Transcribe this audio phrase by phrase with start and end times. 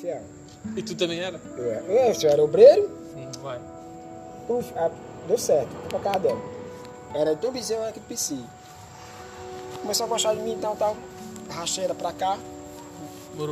[0.00, 0.22] fiel.
[0.76, 1.40] E tu também era?
[1.56, 3.58] Eu era, eu, eu era obreiro, Sim, vai.
[4.48, 4.90] Uf, ah,
[5.26, 6.40] deu certo, fui pra casa dela.
[7.14, 8.36] Era do Bezerro aqui do PC.
[9.80, 10.96] Começou a gostar de mim e tal, tal.
[11.48, 12.38] Racheira pra cá.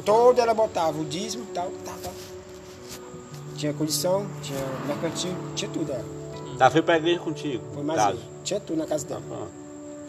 [0.05, 2.12] Toda ela botava o dízimo e tal, tal, tal.
[3.57, 6.05] Tinha condição, tinha mercantil, tinha tudo ela.
[6.59, 7.65] Tá, foi pra igreja contigo.
[7.73, 8.21] Foi mais caso.
[8.45, 9.23] Tinha tudo na casa dela.
[9.30, 9.46] Ah,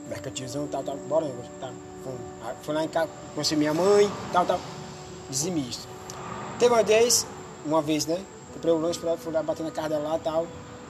[0.10, 0.98] Mercantilzão, tal, tal.
[0.98, 1.28] Bora,
[1.60, 1.72] tá.
[2.04, 2.14] Fui,
[2.44, 4.60] Aí fui lá em casa, conheci minha mãe, tal, tal.
[5.30, 5.88] Dizimista.
[6.60, 7.26] Teve uma vez,
[7.66, 8.20] uma vez, né?
[8.54, 10.48] Comprei o lanche pra ela, fui lá na casa dela lá e tal.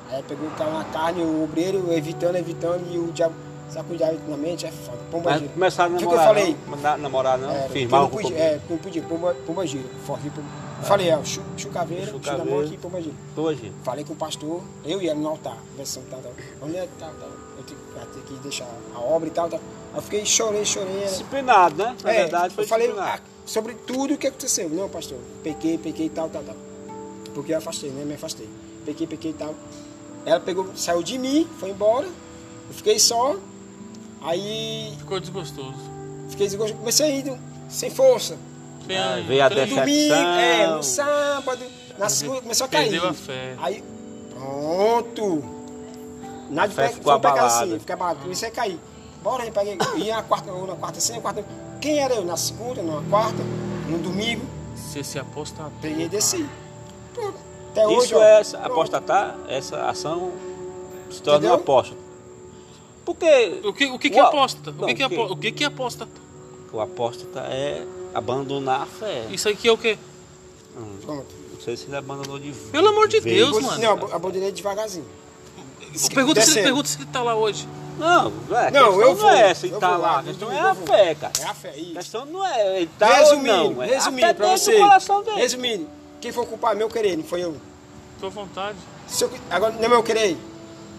[0.10, 3.36] Aí pegou o cara na carne, o obreiro evitando, evitando, e o diabo
[3.70, 4.98] sacudiu na mente, é foda.
[5.12, 5.52] Pomba gira.
[5.52, 6.24] começaram a o que namorar.
[6.24, 6.58] eu falei.
[6.68, 7.52] Não, namorar não?
[7.52, 9.88] É, Firmar não um podia, é, não podia, pomba, pomba gira.
[10.06, 10.48] Forte, pomba.
[10.80, 13.16] Eu falei, ó, chu, chucaveira, chu da mão aqui, pomba gira.
[13.38, 13.72] Hoje.
[13.84, 16.32] Falei com o pastor, eu ia no altar, versão tal, tal.
[16.64, 17.30] Onde é tal, tal.
[17.58, 19.60] Eu tenho, vai ter que deixar a obra e tal, tal.
[19.60, 20.98] Aí eu fiquei, chorei, chorei.
[20.98, 21.96] era- Disciplinado, né?
[22.04, 24.70] Na é, verdade, foi eu falei ah, sobre tudo o que aconteceu.
[24.70, 26.56] Não, pastor, pequei, pequei, tal, tal, tal.
[27.34, 28.06] Porque eu afastei, né?
[28.06, 28.48] Me afastei.
[28.86, 29.56] Pequei, pequei, tal.
[30.26, 32.06] Ela pegou, saiu de mim, foi embora.
[32.06, 33.36] Eu fiquei só.
[34.22, 35.74] Aí Ficou desgostoso.
[36.30, 36.80] fiquei desgostoso.
[36.80, 37.40] Comecei a ir
[37.70, 38.38] sem força.
[38.92, 39.78] Ah, veio a decepção.
[39.80, 41.64] Domingo, é, no sábado,
[41.98, 42.90] na segunda, começou a cair.
[42.90, 43.56] Perdeu a fé.
[43.60, 43.84] Aí,
[44.34, 45.44] pronto.
[46.50, 47.64] Nada de A fé ficou foi pegar abalada.
[47.66, 48.20] assim, ficar abalado.
[48.22, 48.80] Comecei a cair.
[49.24, 49.78] Bora, eu peguei.
[49.98, 51.46] Ia na quarta, ou na quarta, sim, na quarta.
[51.82, 52.26] Quem era eu?
[52.26, 53.42] Na segunda, na quarta,
[53.88, 54.46] no domingo.
[54.76, 55.72] Se esse apostador.
[55.82, 56.46] Peguei e desci.
[57.14, 57.36] Pronto.
[57.72, 58.66] Até hoje, Isso ó, é pronto.
[58.66, 60.32] apostatar, essa ação
[61.12, 61.56] se torna um Entendeu?
[61.56, 62.00] apóstolo.
[63.06, 64.30] Porque O que, o que, que é Uau.
[64.32, 64.72] apóstata?
[64.72, 66.12] O Não, que, que é o apo- o que, que é apóstata?
[66.72, 69.26] o apóstata é abandonar a fé.
[69.32, 69.98] Isso aqui é o quê?
[70.78, 71.26] Hum, Pronto.
[71.54, 73.20] Não sei se ele abandonou de Pelo amor de.
[73.20, 73.82] Deus, Abon- mano.
[73.82, 75.06] Não, abandonei devagarzinho.
[76.14, 77.68] Pergunta se, pergunta se ele tá lá hoje.
[78.00, 80.60] Não, é, a Não, eu vou, não é se eu tá lá, a questão é
[80.60, 81.34] a fé, cara.
[81.40, 81.94] É a fé, A isso.
[81.94, 84.72] questão não é ele tá resumindo, ou não, é resumindo a pra você.
[84.74, 85.38] do coração dele.
[85.38, 85.88] Resumindo,
[86.22, 87.56] quem for culpar meu querer, não foi eu.
[88.20, 88.78] Tua vontade.
[89.08, 90.38] Se eu, agora, não é meu querer.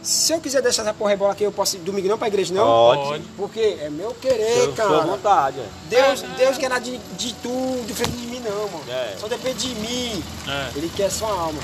[0.03, 2.55] Se eu quiser deixar essa porra rebola aqui, eu posso ir domingo não pra igreja,
[2.55, 2.65] não?
[2.65, 3.22] Pode.
[3.37, 5.00] Porque é meu querer, Sua, sua cara.
[5.03, 5.67] vontade, é.
[5.91, 8.84] Deus, Deus quer nada de, de tu, diferente de mim, não, mano.
[8.91, 9.17] É.
[9.19, 10.25] Só depende de mim.
[10.49, 10.71] É.
[10.78, 11.61] Ele quer sua alma.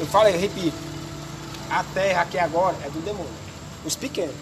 [0.00, 0.76] Eu falo, eu repito.
[1.70, 3.30] A terra aqui agora é do demônio.
[3.84, 4.34] Os pequenos.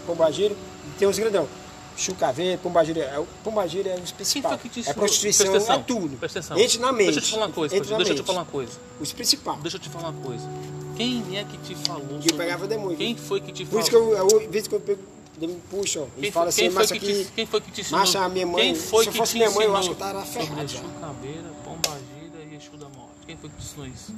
[0.00, 1.48] Pombagira e tem os grandão.
[1.96, 3.02] Chucaveiro, pombagira.
[3.02, 4.60] É, o pombagira é principais.
[4.60, 6.16] foi que te É prostituição, Presta atenção, é tudo.
[6.16, 6.58] Presta atenção.
[6.58, 7.12] Entre na mente.
[7.12, 7.76] Deixa eu te falar uma coisa.
[7.76, 8.72] Entre Deixa eu te falar uma coisa.
[9.00, 9.60] Os principais.
[9.60, 10.48] Deixa eu te falar uma coisa.
[10.96, 12.96] Quem é que te falou E eu pegava demônio.
[12.96, 13.80] Quem foi que te Por falou?
[13.80, 15.02] isso que eu, eu, eu que eu pego,
[15.40, 16.04] me puxa.
[16.16, 17.24] E Quem, fala assim, quem, foi mas que aqui.
[17.24, 18.00] te, quem foi que te ensinou?
[18.00, 19.98] Macha, a minha mãe, Quem foi se que fosse minha mãe, eu acho que eu
[19.98, 20.78] tava ferrado já.
[20.78, 23.10] Exu Caveira, Pombagira e Exu da Morte?
[23.26, 24.12] Quem foi que te ensinou isso?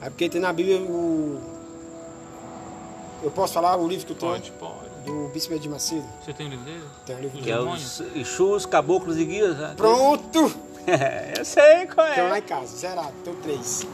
[0.00, 1.57] É porque tem na Bíblia o.
[3.22, 4.32] Eu posso falar o livro que eu tenho?
[4.32, 4.88] Pode, pode.
[5.04, 6.04] Do Bispo de Macedo.
[6.24, 6.84] Você tem o livro dele?
[7.06, 7.70] Tem um livro Os Que é dele.
[7.70, 9.74] os Exus, caboclos e guias, né?
[9.76, 10.52] Pronto!
[11.38, 12.38] eu sei qual Tenho lá é.
[12.38, 13.86] em casa, zerado, tenho três.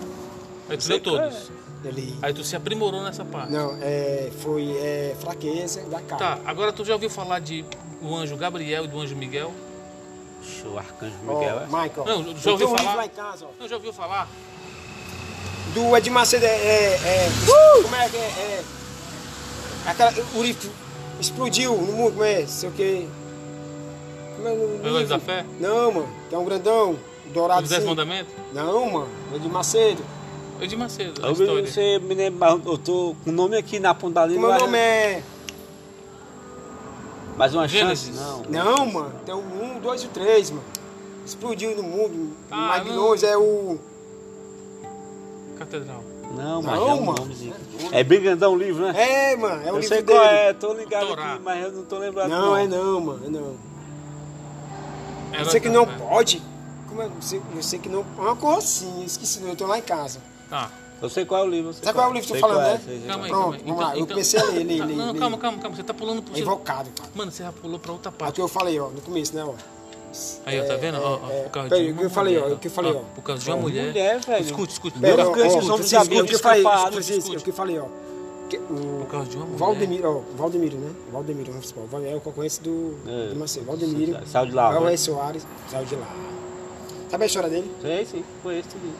[0.69, 1.51] Aí tu leu todos.
[1.84, 2.19] Ele.
[2.23, 3.53] Aí tu se aprimorou nessa parte.
[3.53, 6.43] Não, é, foi é, fraqueza da Tá, carne.
[6.47, 7.65] agora tu já ouviu falar de
[8.01, 9.53] o anjo Gabriel e do anjo Miguel?
[10.65, 11.67] O arcanjo Miguel, é?
[11.67, 12.05] Michael.
[12.07, 12.95] Não, já ouviu tenho um livro falar?
[12.95, 13.49] lá em casa, ó.
[13.61, 14.29] Não, já ouviu falar?
[15.75, 16.49] Do Ed Macedo é.
[16.49, 17.29] é, é
[17.83, 18.21] Como é que é?
[18.21, 18.65] é
[19.87, 20.71] aquela, o livro
[21.21, 22.47] explodiu no mundo, como é?
[22.47, 23.09] Sei o que.
[24.37, 25.09] Como é no Negócio livro?
[25.09, 25.45] da fé?
[25.61, 26.09] Não, mano.
[26.28, 26.97] Tem um grandão,
[27.33, 27.89] dourado Os Dez assim.
[27.89, 28.33] Mandamentos?
[28.53, 29.09] Não, mano.
[29.34, 30.03] Ed Macedo.
[30.61, 31.67] Eu de Macedo, a Eu, história.
[31.67, 34.43] você me lembra, eu tô com o nome aqui na ponta da O língua.
[34.43, 35.22] meu mas- nome é.
[37.37, 38.15] Mais uma Gênesis.
[38.16, 38.49] chance?
[38.49, 38.77] Não.
[38.77, 39.12] Não, mano.
[39.27, 40.62] Tem o um, dois e o três, mano.
[41.27, 42.37] Explodiu no mundo.
[42.51, 42.81] Ah,
[43.22, 43.78] é o.
[45.59, 46.05] Catedral.
[46.34, 47.19] Não, mas Não, é um mano.
[47.21, 47.55] nomezinho.
[47.93, 49.33] É bem grandão o livro, né?
[49.33, 49.62] É, mano.
[49.62, 50.19] É o eu livro sei dele.
[50.19, 51.33] qual é, tô ligado Torá.
[51.34, 52.28] aqui, mas eu não tô lembrado.
[52.28, 53.27] Não, é não, mano.
[53.27, 53.56] É não.
[55.33, 55.93] Era Você que da não fé.
[55.99, 56.43] pode.
[56.89, 57.09] Como é?
[57.21, 58.05] Você, você que não.
[58.19, 60.21] Uma coisa assim, esqueci, eu tô lá em casa.
[60.49, 60.71] Tá.
[61.03, 61.71] Eu sei qual é o livro.
[61.71, 62.81] eu sei Sabe qual é o livro que eu sei tô falando, é, né?
[62.84, 63.62] sei, sei Calma aí, Pronto, calma aí.
[63.66, 65.77] vamos lá, eu comecei a ler, ler, ler, Não, calma, calma, calma.
[65.77, 67.11] Você tá pulando pro É invocado, cara.
[67.15, 68.34] Mano, você já pulou pra outra É o parte.
[68.37, 69.53] que eu falei, ó, no começo, né, ó.
[70.47, 70.99] Aí, ó, tá vendo?
[70.99, 72.59] Ó, ó, é, por causa peraí, de o que uma eu falei, ó, mulher, o
[72.59, 73.01] que eu falei, ó.
[73.15, 73.87] Por causa de uma mulher.
[73.87, 74.45] Mulher, velho.
[74.45, 74.99] Escute, escute.
[74.99, 76.63] Pera, ó, ó, somos Francisco, amigos o que eu falei.
[76.63, 77.37] Francisco, Escute.
[77.37, 77.84] o que eu falei, ó.
[78.49, 79.59] que o Por causa de uma mulher.
[79.59, 80.91] Valdemiro, ó, Valdemiro, né?
[81.13, 81.87] Valdemiro, vamos supor.
[81.87, 83.28] Val- É o que eu conheço do, É.
[83.28, 83.66] do Macedo.
[83.66, 84.19] Valdemiro.
[84.27, 84.97] Saiu de lá, É o né?
[84.97, 86.15] Soares, saiu de lá.
[87.10, 87.71] Sabe a história dele?
[87.81, 88.93] Sei, sim, conheço tudo.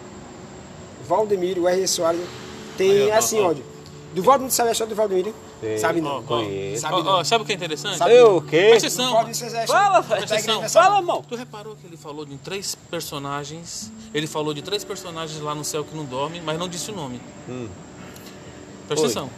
[1.06, 1.87] Valdemiro, o R.
[1.87, 2.20] Soares.
[2.78, 3.50] Tem Aí, ó, assim, ó, ó.
[3.50, 3.55] ó.
[4.14, 5.34] Do Valdemiro, sabe a história do Valdemiro?
[5.64, 5.78] Sei.
[5.78, 6.19] Sabe não.
[6.19, 6.82] ó, Conheço.
[6.82, 7.12] Sabe não.
[7.12, 7.96] ó, sabe o que é interessante?
[7.96, 8.66] Sabe o quê?
[8.70, 9.66] Presta atenção.
[9.66, 10.20] Fala, velho.
[10.28, 11.25] nessa Fala, irmão.
[11.26, 13.90] Tu reparou que ele falou de três personagens?
[14.12, 16.94] Ele falou de três personagens lá no céu que não dormem, mas não disse o
[16.94, 17.19] nome.
[17.49, 17.69] Hum.
[18.87, 19.31] Presta atenção.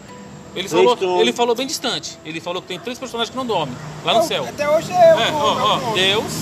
[0.56, 2.19] Ele falou, ele falou bem distante.
[2.25, 4.44] Ele falou que tem três personagens que não dormem lá no céu.
[4.49, 5.19] Até hoje é eu.
[5.20, 5.93] É, ó, irmão.
[5.93, 6.32] Deus,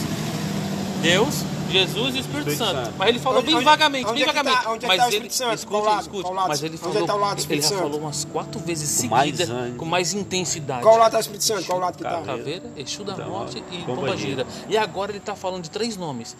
[1.03, 2.85] Deus, Jesus e o Espírito, Espírito Santo.
[2.87, 2.95] Santo.
[2.99, 4.69] Mas ele falou Onde- bem onde- vagamente, onde bem é que tá- vagamente.
[4.69, 5.55] onde é que mas tá o ele, Espírito Santo?
[5.59, 6.01] escute, lado?
[6.03, 6.31] escute.
[6.33, 6.49] Lado?
[6.49, 8.61] Mas ele Onde é falou, que tá o lado do ele já falou umas quatro
[8.61, 10.83] vezes mais seguidas, com mais intensidade.
[10.83, 11.67] Qual lado tá o Espírito Santo?
[11.67, 12.23] Qual lado que tá?
[12.23, 12.63] Caveira.
[12.77, 14.47] Exu da Então, Morte e Pomba Pombagira.
[14.69, 16.37] E agora ele tá falando de três nomes.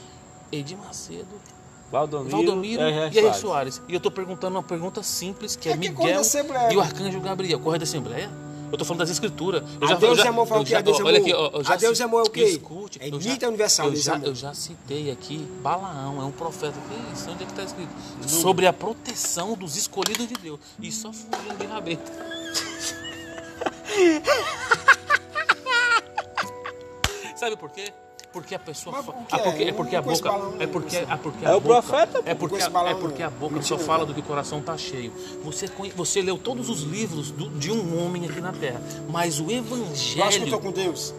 [0.53, 1.27] Edir Macedo,
[1.91, 3.81] Valdomiro, Valdomiro e Henrique Henrique Soares.
[3.89, 6.23] E eu tô perguntando uma pergunta simples, que é, É que Miguel
[6.71, 7.59] e o Arcanjo Gabriel.
[7.61, 8.31] Corre da Assembleia?
[8.73, 9.63] Eu tô falando das escrituras.
[9.81, 10.75] Eu A Deus eu e amor fala o quê?
[10.75, 11.29] A Deus e olha amor.
[11.29, 12.43] aqui, ó, eu já A Deus e amor é o quê?
[12.45, 12.99] Escute.
[13.01, 16.75] É já- dita universal, eu já, eu já citei aqui Balaão, é um profeta.
[16.89, 17.31] Que isso?
[17.31, 17.91] Onde é que tá escrito?
[18.27, 20.59] Sobre a proteção dos escolhidos de Deus.
[20.81, 22.13] E só fugindo de rabeta.
[27.37, 27.93] Sabe por quê?
[28.35, 29.69] Porque a pessoa fa- o ah, porque, é?
[29.69, 31.83] é porque a Eu não conheço boca é porque é porque É a o boca-
[31.83, 32.29] profeta, pô.
[32.29, 35.13] é porque é porque a boca Mentira, só fala do que o coração tá cheio.
[35.45, 39.45] Você você leu todos os livros do- de um homem aqui na terra, mas o
[39.51, 41.15] Eu acho que eu evangelho com Deus.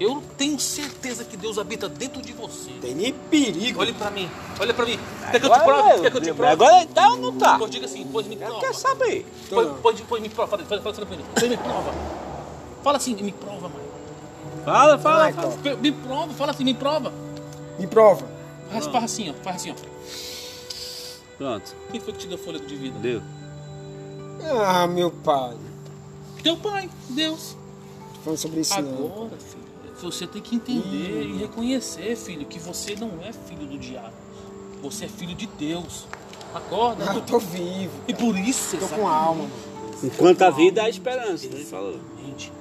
[0.00, 2.70] eu tenho certeza que Deus habita dentro de você.
[2.80, 3.80] Tem nem perigo.
[3.80, 4.28] Olhe pra mim,
[4.58, 4.98] olha pra mim.
[5.30, 6.00] Quer que eu te Agora, prove?
[6.02, 6.52] Quer que eu te prove?
[6.52, 7.58] Agora ele tá ou não tá?
[7.58, 8.60] Pois diga assim, pois me Eu prova.
[8.60, 9.26] quero saber.
[9.50, 11.18] Pois, pois, pois me prova, fala, fala, fala, fala.
[11.38, 11.92] Pois me prova.
[12.82, 13.85] Fala assim, me prova, mãe.
[14.66, 15.54] Fala, fala, Vai, fala.
[15.54, 15.76] então.
[15.78, 17.12] Me prova, fala assim, me prova.
[17.78, 18.26] Me prova.
[18.70, 19.74] Faz, faz assim, ó, faz assim, ó.
[21.38, 22.98] Pronto, Quem foi que te deu fôlego de vida?
[22.98, 23.22] deu.
[24.64, 25.56] Ah, meu pai.
[26.42, 27.56] Teu pai, Deus.
[28.14, 29.06] Tô falando sobre isso não.
[29.06, 29.64] Agora, filho,
[30.02, 34.12] você tem que entender e reconhecer, filho, que você não é filho do diabo.
[34.82, 36.06] Você é filho de Deus.
[36.54, 37.04] Acorda.
[37.10, 37.92] Ah, eu tô vivo.
[38.08, 39.50] E por isso você Tô sabe com alma, mano.
[40.02, 41.54] Enquanto a vida há esperança, né?
[41.54, 41.90] Ele falou.
[41.94, 42.52] Exatamente.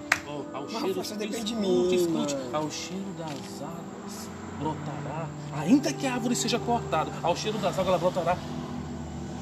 [0.65, 2.35] Ao Mas cheiro, você depende de mim, escute.
[2.51, 4.29] Ao cheiro das águas
[4.59, 8.37] brotará, ainda que a árvore seja cortada, ao cheiro das águas ela brotará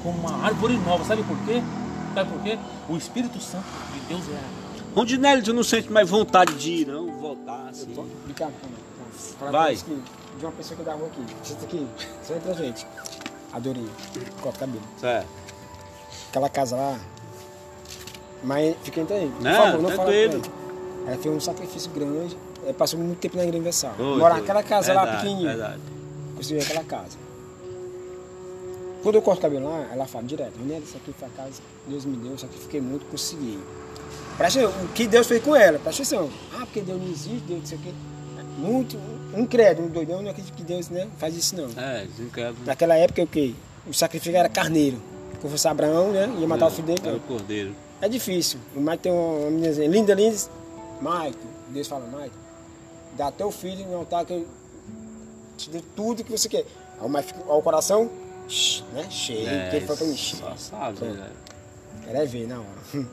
[0.02, 1.04] como uma árvore nova.
[1.04, 1.62] Sabe por quê?
[2.14, 2.58] Sabe por quê?
[2.88, 6.86] O Espírito Santo de Deus é a Onde tu não sente mais vontade de ir,
[6.86, 7.06] não?
[7.20, 7.94] Voltar assim.
[9.38, 9.74] Falar Vai.
[9.74, 11.24] De uma pessoa que dá rua aqui.
[11.42, 11.86] Senta aqui.
[12.22, 12.86] Senta pra gente.
[13.52, 13.88] Adorei.
[14.40, 14.82] Corta o cabelo.
[15.00, 15.28] Certo.
[16.28, 16.98] Aquela casa lá.
[18.42, 19.30] Mas fica entre aí.
[19.30, 20.42] Por Não, favor, não fala ele.
[21.06, 22.36] Ela fez um sacrifício grande.
[22.62, 23.94] Ela passou muito tempo na igreja universal.
[23.96, 24.40] Foi, Mora foi.
[24.40, 25.50] naquela casa lá Verdade, pequenininha.
[25.50, 25.80] Verdade.
[26.36, 27.24] Construiu aquela casa.
[29.02, 31.50] Quando eu corto o cabelo lá, ela fala direto, Ronel, isso aqui foi a casa
[31.60, 33.58] que Deus me deu, sacrifiquei muito, consegui.
[34.38, 36.30] Presta o que Deus fez com ela, presta atenção.
[36.54, 37.94] Ah, porque Deus não existe, Deus isso aqui.
[38.56, 38.98] Muito,
[39.34, 41.68] um credo, um doidão, não acredita que Deus né, faz isso não.
[41.76, 42.56] É, desencreve.
[42.64, 43.52] Naquela época o quê?
[43.86, 44.96] O sacrifício era carneiro.
[45.42, 46.32] Se fosse Abraão, né?
[46.38, 47.00] Ia matar o filho dele.
[47.04, 47.74] Era o cordeiro.
[48.00, 48.58] É difícil.
[48.74, 50.36] Mike tem uma meninazinha linda, linda.
[51.00, 51.38] Mike,
[51.68, 52.34] Deus fala, Mike,
[53.16, 54.46] dá teu filho no altar que eu
[55.56, 56.64] te dê tudo que você quer.
[57.00, 58.10] Aí o Mike o coração,
[58.92, 59.06] né?
[59.10, 60.16] Cheio, É, porque ele falou pra mim.
[60.16, 61.30] Só sabe, né?
[62.06, 62.66] Era ver na hora.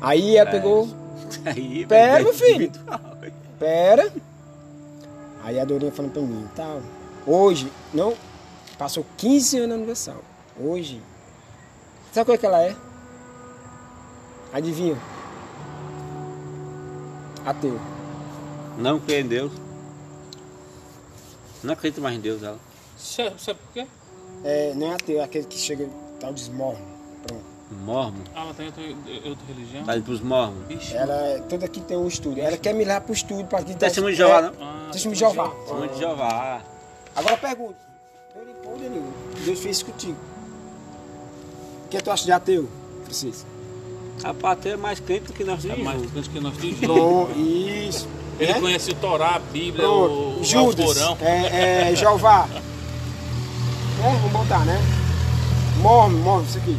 [0.00, 0.88] Aí ela pegou,
[1.44, 2.70] Aí, Pera, meu filho.
[3.58, 4.12] pera.
[5.42, 6.80] Aí a Dorinha falando pra mim, tal.
[7.26, 8.14] Hoje, não,
[8.78, 10.20] passou 15 anos no aniversário.
[10.60, 11.02] Hoje,
[12.12, 12.76] sabe qual é que ela é?
[14.52, 14.96] Adivinha?
[17.46, 17.80] Ateu.
[18.76, 19.52] Não crê em Deus.
[21.62, 22.58] Não acredita mais em Deus, ela.
[22.98, 23.86] Sabe, sabe por quê?
[24.44, 25.88] É, não é ateu, é aquele que chega
[26.20, 26.84] tal desmorno.
[27.26, 27.44] Pronto.
[27.70, 28.22] Mormon.
[28.34, 28.82] Ah, ela tem outra,
[29.28, 29.84] outra religião?
[29.84, 30.66] Tá indo pros mormons.
[30.68, 30.94] Vixe.
[30.94, 32.40] Ela é, toda aqui tem um estudo.
[32.40, 34.52] Ela quer me levar pro estudo para que Testemunho de Jeová, não?
[34.60, 35.48] Ah, Testemunho de Jeová.
[35.48, 36.62] Testemunho de Jeová.
[37.16, 37.36] Agora
[38.78, 39.12] Danilo,
[39.44, 40.18] Deus fez isso contigo.
[41.86, 42.68] O que tu acha de ateu,
[43.04, 43.48] Francisco?
[44.24, 46.12] A patê é mais crente do que nós É mais juntos.
[46.12, 46.54] grande que nós.
[46.80, 48.08] Pronto, isso.
[48.38, 48.60] Ele É?
[48.60, 51.18] conhece o Torá, a Bíblia, Pronto, o, o Judas, Alcorão.
[51.26, 52.48] é, é, Jeová.
[54.02, 54.78] É, vamos botar, né?
[55.80, 56.76] Mormon, mormon, isso aqui.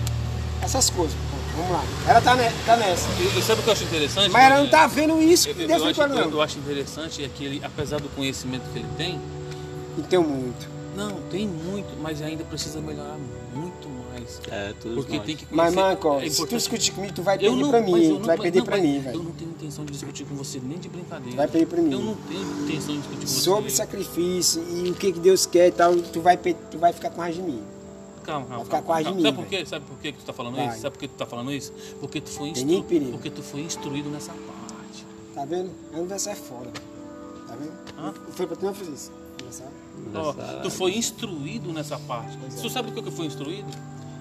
[0.61, 1.15] Essas coisas.
[1.55, 1.83] Vamos lá.
[2.07, 3.07] Ela tá, ne- tá nessa.
[3.19, 4.29] E, e sabe o que eu acho interessante?
[4.29, 6.41] Mas ela não tá vendo isso Eu, que eu, Deus eu, acho, ela, eu, eu
[6.41, 9.19] acho interessante é que ele, apesar do conhecimento que ele tem,
[9.97, 10.67] Então muito.
[10.95, 13.15] não, tem muito, mas ainda precisa melhorar
[13.55, 13.66] muito
[14.51, 15.25] É, todos Porque nós.
[15.25, 15.75] tem que Mas, conhecer.
[15.75, 17.95] Marco, é se tu discutir comigo, tu vai Eu perder não, pra mas mim.
[17.95, 19.23] eu Tu não- vai mas perder não, pra mas mim, Eu velho.
[19.23, 21.35] não tenho intenção de discutir com você nem de brincadeira.
[21.37, 21.91] Vai perder pra mim.
[21.91, 23.41] Eu não tenho intenção de discutir com você.
[23.41, 27.09] Sobre sacrifício e o que que Deus quer e tal, tu vai, tu vai ficar
[27.09, 27.61] com raiva de mim.
[28.23, 28.55] Calma, calma.
[28.57, 29.65] Vai ficar com raiva de mim, Sabe por quê?
[29.65, 30.67] Sabe por quê que tu tá falando Vai.
[30.69, 30.81] isso?
[30.81, 31.73] Sabe por que tu tá falando isso?
[31.99, 32.83] Porque tu foi Tem nem instruído.
[32.87, 33.11] perigo.
[33.17, 35.05] Porque tu foi instruído nessa parte.
[35.33, 35.71] Tá vendo?
[35.93, 36.69] A universo é fora.
[37.47, 37.71] Tá vendo?
[37.97, 38.13] Hã?
[38.31, 39.11] Foi pra tu não fazer isso.
[39.39, 40.61] Engraçado.
[40.63, 42.37] tu foi instruído nessa parte.
[42.45, 42.61] É.
[42.61, 43.67] Tu sabe do que eu fui instruído?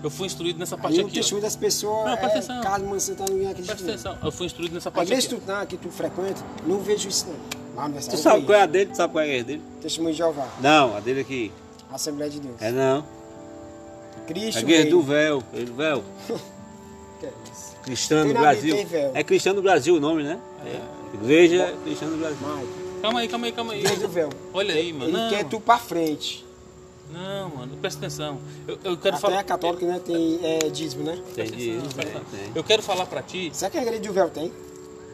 [0.02, 1.10] Eu fui instruído nessa parte o aqui.
[1.10, 1.14] ó.
[1.14, 2.60] testemunho das pessoas Não, presta é atenção.
[2.62, 3.74] caso você tá ninguém acredita.
[3.74, 5.34] Presta atenção, eu fui instruído nessa A parte igreja aqui.
[5.36, 7.56] que tu, tá, que tu frequenta, não vejo isso não.
[7.74, 8.00] Lá no.
[8.00, 8.90] Tu sabe qual é a dele?
[8.90, 9.62] Tu sabe qual é a dele?
[9.82, 10.48] Testemunho de Jeová.
[10.60, 11.52] Não, a dele aqui.
[11.92, 12.56] Assembleia de Deus.
[12.60, 13.04] É não.
[14.26, 15.06] Cristo É a igreja do Rei.
[15.08, 15.42] véu.
[15.54, 16.04] É do véu.
[17.20, 17.76] Que é isso?
[17.82, 18.86] Cristã Tem do Brasil.
[18.86, 19.10] Véu.
[19.14, 20.38] É Cristã do Brasil o nome, né?
[20.66, 20.80] É.
[21.14, 22.38] Igreja Cristã do Brasil.
[23.00, 23.80] Calma aí, calma aí, calma aí.
[23.80, 24.28] igreja do véu.
[24.52, 25.04] Olha aí, mano.
[25.10, 25.28] Ele Não.
[25.30, 26.45] quer tu pra frente.
[27.12, 28.38] Não, mano, presta atenção.
[28.66, 29.38] Eu, eu quero Até falar.
[29.38, 31.18] a católica, né, tem é, dízimo, né?
[31.34, 32.52] Tem dinheiro, atenção, tem, tem.
[32.54, 33.50] Eu quero falar pra ti.
[33.52, 34.52] Será que a igreja de véu tem?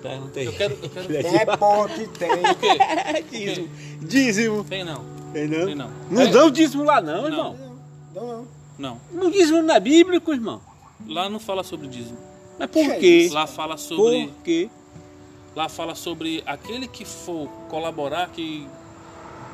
[0.02, 0.49] Perguntei.
[0.49, 0.78] Eu quero.
[0.82, 1.06] Eu quero...
[1.08, 2.30] Tem é porra que tem.
[2.32, 3.22] O quê?
[3.30, 3.68] dízimo.
[4.00, 4.64] Dízimo.
[4.64, 5.04] Tem não.
[5.32, 5.66] Tem não?
[5.66, 5.90] Tem não.
[6.11, 7.56] Não É- dão dízimo lá não, irmão.
[8.14, 8.46] Não, não.
[8.78, 9.00] Não.
[9.12, 10.61] Não dízimo não é bíblico, irmão.
[11.06, 12.18] Lá não fala sobre dízimo.
[12.58, 13.30] Mas por Que quê?
[13.32, 14.26] Lá fala sobre.
[14.26, 14.70] Por quê?
[15.54, 18.66] Lá fala sobre aquele que for colaborar que,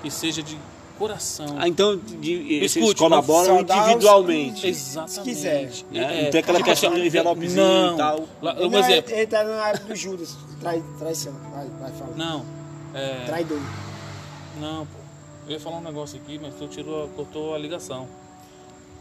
[0.00, 0.56] que seja de
[0.98, 1.56] coração.
[1.58, 4.66] Ah, então de, Escute, colaboram dá os- individualmente.
[4.66, 5.12] Exatamente.
[5.14, 5.70] Se quiser.
[5.90, 6.22] né?
[6.24, 7.94] não tem aquela tipo questão assim, do envelopezinho não.
[7.94, 8.28] e tal.
[8.42, 9.12] Lá, Ele, um não é- exemplo.
[9.12, 10.36] ele tá na época do Judas.
[10.60, 11.32] Trai, traição.
[11.54, 12.16] Vai, vai falar.
[12.16, 12.44] Não.
[12.94, 13.60] É, Traidor.
[14.60, 14.98] não, pô.
[15.46, 18.06] Eu ia falar um negócio aqui, mas tu tirou, a- cortou a ligação.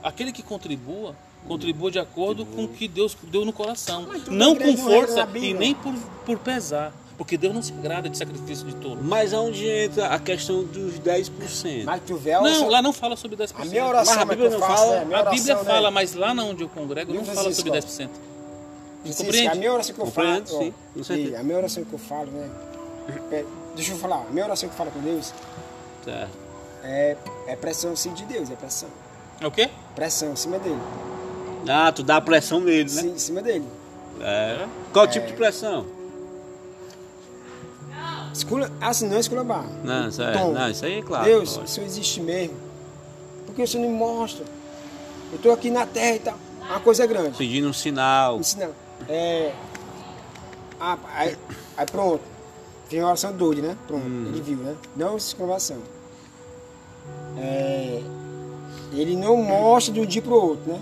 [0.03, 1.15] Aquele que contribua,
[1.47, 4.07] contribua de acordo com o que Deus deu no coração.
[4.29, 5.93] Não com é força e nem por,
[6.25, 6.93] por pesar.
[7.17, 8.99] Porque Deus não se agrada de sacrifício de tolo.
[9.01, 11.83] Mas aonde entra a questão dos 10%?
[11.83, 12.43] Mas tu véu.
[12.43, 13.53] Não, só- lá não fala sobre 10%.
[13.59, 14.95] A minha oração Mas a mas Bíblia não fala.
[14.97, 17.71] é, minha A Bíblia oração, fala, mas lá onde eu congrego não Não fala sobre
[17.71, 18.09] Francisco, 10%.
[19.01, 19.47] Francisco, compreende?
[19.49, 20.45] A minha oração que eu falo.
[20.47, 20.73] Sim,
[21.15, 22.49] e a minha oração que eu falo, né?
[23.31, 23.45] é,
[23.75, 24.21] deixa eu falar.
[24.27, 25.33] A minha oração que eu falo com Deus
[26.03, 26.29] Certo.
[26.83, 28.89] é, é pressão sim de Deus, é pressão.
[29.41, 29.69] É o quê?
[29.95, 30.79] Pressão em cima dele.
[31.67, 33.01] Ah, tu dá a pressão nele, né?
[33.01, 33.65] Sim, em cima dele.
[34.21, 34.65] É.
[34.93, 35.85] Qual tipo de pressão?
[38.37, 39.65] Escula, assim, não é esculabar.
[39.83, 41.25] Não, isso, é, Tom, não, isso aí é claro.
[41.25, 41.65] Deus, lógico.
[41.65, 42.55] isso existe mesmo.
[43.45, 44.45] Porque você não me mostra.
[45.31, 46.37] Eu estou aqui na terra e tal.
[46.61, 47.37] Uma coisa grande.
[47.37, 48.37] Pedindo um sinal.
[48.39, 48.75] Ensinando.
[49.09, 49.53] É.
[50.79, 51.35] Ah, aí,
[51.75, 52.21] aí pronto.
[52.87, 53.77] Fez uma oração doida, né?
[53.87, 54.05] Pronto.
[54.05, 54.75] Ele viu, né?
[54.95, 55.77] Não exclamação.
[57.37, 58.01] É,
[58.93, 60.79] ele não mostra de um dia pro outro, né?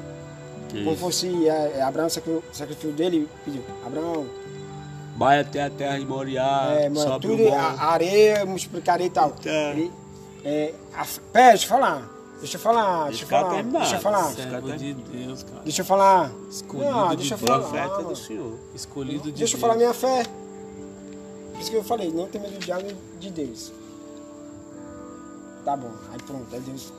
[0.72, 1.00] Como Isso.
[1.00, 3.62] fosse é, Abraão, sacri- sacrifício dele, pediu.
[3.86, 4.26] Abraão,
[5.16, 9.10] Vai até a terra de Moriá, é, mano, sobe tudo, o a areia, multiplicarei e
[9.10, 9.32] tal.
[9.32, 9.50] Tá.
[9.50, 9.92] Ele,
[10.44, 12.12] é, a, pera, deixa eu falar.
[12.40, 14.24] Deixa eu falar, deixa eu falar, deixa eu falar.
[14.34, 15.62] Servo de Deus, cara.
[15.64, 16.32] Deixa eu falar.
[16.50, 17.50] Escolhido Não, de deixa eu Deus.
[17.50, 17.62] falar.
[17.70, 18.10] Profeta mano.
[18.10, 18.60] do Senhor.
[18.76, 19.62] Escolhido de Deixa eu Deus.
[19.62, 20.24] falar minha fé.
[21.54, 22.88] Por isso que eu falei, não tem medo do diabo
[23.20, 23.72] de Deus.
[25.64, 26.94] Tá bom, aí pronto, aí Deus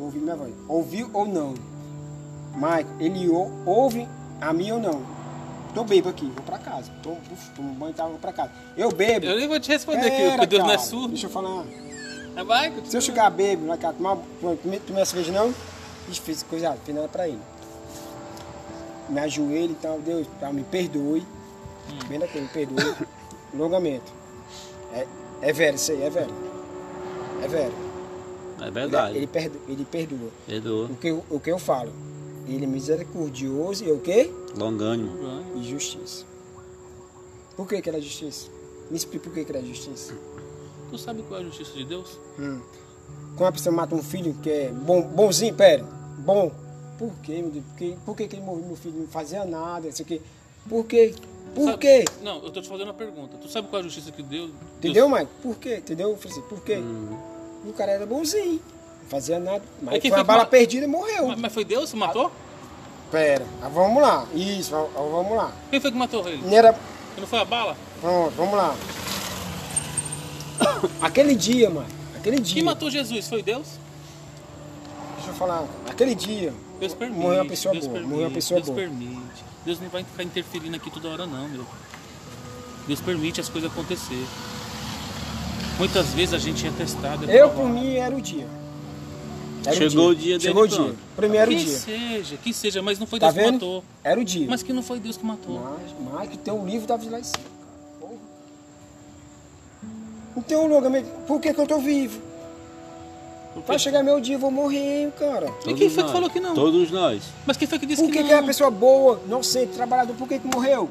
[0.00, 0.52] ouviu minha voz.
[0.66, 1.54] Ouviu ou não?
[2.56, 4.08] Maico, ele ou- ouve
[4.40, 5.02] a mim ou não?
[5.74, 6.90] Tô bebo aqui, vou pra casa.
[7.02, 8.50] Tô, uf, tomo banho e tal, vou pra casa.
[8.76, 9.26] Eu bebo.
[9.26, 11.08] Eu nem vou te responder aqui, porque Deus não é surdo.
[11.08, 11.64] Deixa eu falar.
[12.46, 15.52] Vai, Se eu chegar bebo, lá cá, tomar, tomei essa cerveja não,
[16.08, 17.40] Ixi, fiz coisa fiz nada pra ele.
[19.08, 21.26] Me ajoelho e tal, Deus, tá, me perdoe.
[22.08, 22.94] Bem daquele, me perdoe.
[23.52, 24.12] Alongamento.
[24.92, 25.06] É,
[25.42, 26.34] é velho isso aí, é velho.
[27.42, 27.74] É velho.
[28.60, 29.16] É Ele, verdade.
[29.16, 30.30] ele, perdoa, ele perdoa.
[30.46, 30.86] Perdoa.
[30.86, 31.92] O que, o que eu falo?
[32.48, 34.32] Ele é misericordioso e o quê?
[34.56, 35.10] Longânimo.
[35.56, 36.24] E justiça.
[37.56, 38.48] Por que que era justiça?
[38.90, 40.14] Me explica por que que era justiça.
[40.90, 42.18] Tu sabe qual é a justiça de Deus?
[42.38, 42.60] Hum.
[43.36, 45.84] Quando a pessoa mata um filho que é bom, bonzinho, pera,
[46.18, 46.50] bom.
[46.98, 47.64] Por quê, meu Deus?
[47.66, 47.96] Por, quê?
[48.04, 48.66] por que, que ele morreu?
[48.66, 50.20] Meu filho não fazia nada, isso aqui.
[50.68, 51.14] Por quê?
[51.54, 52.04] Por Sabe- quê?
[52.22, 53.36] Não, eu tô te fazendo uma pergunta.
[53.36, 54.50] Tu sabe qual é a justiça que Deus...
[54.78, 55.30] Entendeu, Mike?
[55.42, 55.76] Por quê?
[55.76, 56.10] Entendeu?
[56.10, 56.76] Eu falei assim, por quê?
[56.76, 57.16] Hum.
[57.66, 58.60] O cara era bonzinho,
[59.08, 59.62] fazia nada.
[59.82, 61.28] Mas quem foi uma bala perdida e morreu.
[61.28, 62.30] Mas, mas foi Deus que matou?
[63.10, 64.26] Pera, ah, vamos lá.
[64.34, 65.52] Isso, ah, vamos lá.
[65.70, 66.42] Quem foi que matou ele?
[66.42, 66.78] Não era.
[67.16, 67.76] Não foi a bala?
[68.00, 68.74] Pronto, vamos lá.
[71.00, 71.86] Aquele dia, mano.
[72.16, 72.54] Aquele dia.
[72.54, 73.28] Quem matou Jesus?
[73.28, 73.66] Foi Deus?
[75.16, 75.64] Deixa eu falar.
[75.88, 76.52] Aquele dia.
[76.78, 77.20] Deus permite.
[77.20, 77.94] Morreu uma pessoa Deus boa.
[77.94, 78.78] permite, Morreu uma pessoa Deus boa.
[78.80, 79.44] permite.
[79.64, 81.64] Deus não vai ficar interferindo aqui toda hora não, meu.
[82.86, 84.24] Deus permite as coisas acontecer.
[85.78, 87.30] Muitas vezes a gente é testado.
[87.30, 88.46] é Eu, por mim, era o dia.
[89.68, 90.94] Era Chegou o dia dele, Chegou o dia.
[91.16, 91.78] Primeiro que dia.
[91.78, 93.84] seja, que seja, mas não foi Tá Deus que matou.
[94.02, 94.46] Era o dia.
[94.48, 95.60] Mas que não foi Deus que matou.
[95.60, 97.44] Mas, mas que tem um livro da vida lá em cima.
[98.00, 98.12] Porra.
[100.36, 100.90] Não tem um lugar.
[101.26, 102.20] Por que, que eu tô vivo?
[103.66, 105.52] Vai chegar meu dia, eu vou morrer, cara.
[105.66, 106.12] E quem Todos foi que nós.
[106.12, 106.54] falou que não?
[106.54, 107.22] Todos nós.
[107.44, 108.28] Mas quem foi que disse Por que, que, não?
[108.28, 110.88] que é uma pessoa boa, inocente, trabalhador, por que, que morreu?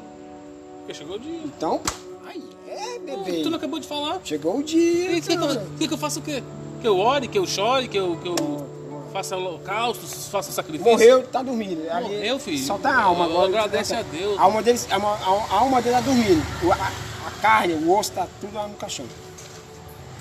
[0.80, 1.40] Porque chegou o dia.
[1.44, 1.80] Então,
[2.26, 3.42] aí é, bebê.
[3.42, 4.20] Tu não acabou de falar?
[4.22, 5.12] Chegou o dia.
[5.12, 5.52] E que, que, cara.
[5.54, 6.42] eu- que que eu faço o quê?
[6.80, 8.66] Que eu ore, que eu chore, que eu, que eu
[9.12, 10.90] faça holocaustos, faça sacrifício?
[10.90, 11.90] Morreu, tá dormindo.
[11.90, 12.58] Ali, Morreu, filho.
[12.64, 13.48] Só tá a alma Eu- agora.
[13.48, 14.38] agradece a Deus.
[14.38, 15.18] A alma, dele, a, alma-
[15.50, 16.42] a alma dele tá dormindo.
[16.72, 19.06] A, a carne, o osso tá tudo lá no caixão.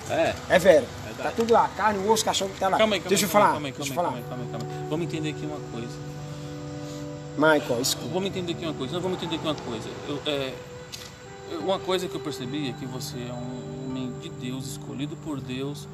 [0.09, 0.33] É.
[0.49, 0.87] É velho.
[1.21, 1.65] Tá tudo lá.
[1.65, 2.77] A carne, o osso, o caixão tá lá.
[2.77, 3.51] Calma aí, calma Deixa eu falar.
[3.51, 4.87] Calma aí, calma aí, calma aí, calma aí, calma aí.
[4.89, 5.97] Vamos entender aqui uma coisa.
[7.37, 8.07] Michael, escuta.
[8.13, 8.93] Vamos entender aqui uma coisa.
[8.93, 9.89] Não, vamos entender aqui uma coisa.
[10.07, 10.53] Eu, é,
[11.59, 13.76] uma coisa que eu percebi é que você é um
[14.17, 15.87] de Deus, escolhido por Deus.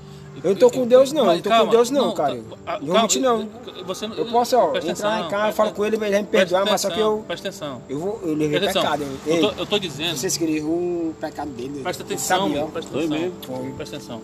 [0.44, 1.26] Eu não tô com Deus, não.
[1.26, 2.32] Mas Eu não tô com Deus, não, cara.
[2.36, 3.48] ca- Eu ah, vou mentir, não.
[3.86, 6.28] Você, não- Eu posso, ó, entrar atenção, em casa, falo com ele, ele vai me
[6.28, 7.24] perdoar, mas só que eu.
[7.28, 7.82] Presta atenção.
[7.88, 8.20] Eu vou.
[8.24, 9.04] Eu levei Presta pecado.
[9.28, 10.18] Eu Ei, tô, eu tô dizendo.
[10.18, 11.82] Você escreveu o pecado dele.
[11.84, 13.10] Presta atenção, meu, presta atenção.
[13.20, 13.76] mesmo.
[13.76, 14.22] Presta atenção.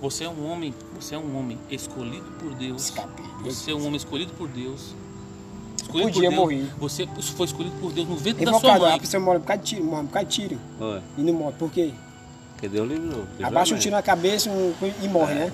[0.00, 2.84] Você é um homem, você é um homem escolhido por Deus.
[2.84, 3.24] Escapei.
[3.44, 4.94] Você é um homem escolhido por Deus.
[5.76, 6.40] Escolhido Podia por Deus.
[6.62, 6.72] morrer.
[6.78, 8.94] Você foi escolhido por Deus no ventre da sua mãe.
[8.94, 10.58] a pessoa morre por causa de tiro, morre por causa de tiro.
[10.78, 11.00] Foi.
[11.18, 11.54] E não morre.
[11.58, 11.92] Por quê?
[12.62, 13.24] Porque Deus livrou.
[13.36, 13.82] Deus Abaixa um amém.
[13.82, 15.52] tiro na cabeça um- e morre, né?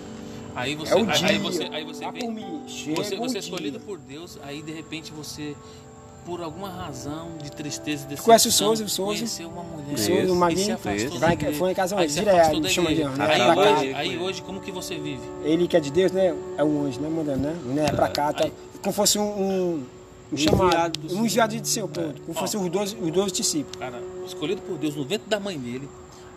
[0.54, 1.28] Aí você, É o aí, dia.
[1.28, 4.72] aí você, aí você Vá vê, você, o você é escolhido por Deus, aí de
[4.72, 5.54] repente você,
[6.26, 9.14] por alguma razão de tristeza e decepção, conhece o Souza, o Souza?
[9.20, 11.58] conheceu uma mulher o Maguinho, vai- igreja.
[11.58, 13.54] foi em casa Aí hoje, direto, chama de anjo, Aí, né?
[13.54, 13.60] Cá.
[13.78, 15.22] hoje, aí hoje, como que você vive?
[15.44, 16.34] Ele que é de Deus, né?
[16.58, 17.08] É um anjo, né?
[17.08, 17.56] Mandando, né?
[17.64, 18.44] Não é pra cá, tá?
[18.44, 19.82] Aí- Como fosse um, um,
[20.32, 22.20] um chamado, do um enviado de seu, pronto.
[22.22, 22.40] Como Ó.
[22.40, 23.76] fosse os 12, os 12 discípulos.
[23.78, 25.88] Cara, escolhido por Deus no ventre da mãe dele,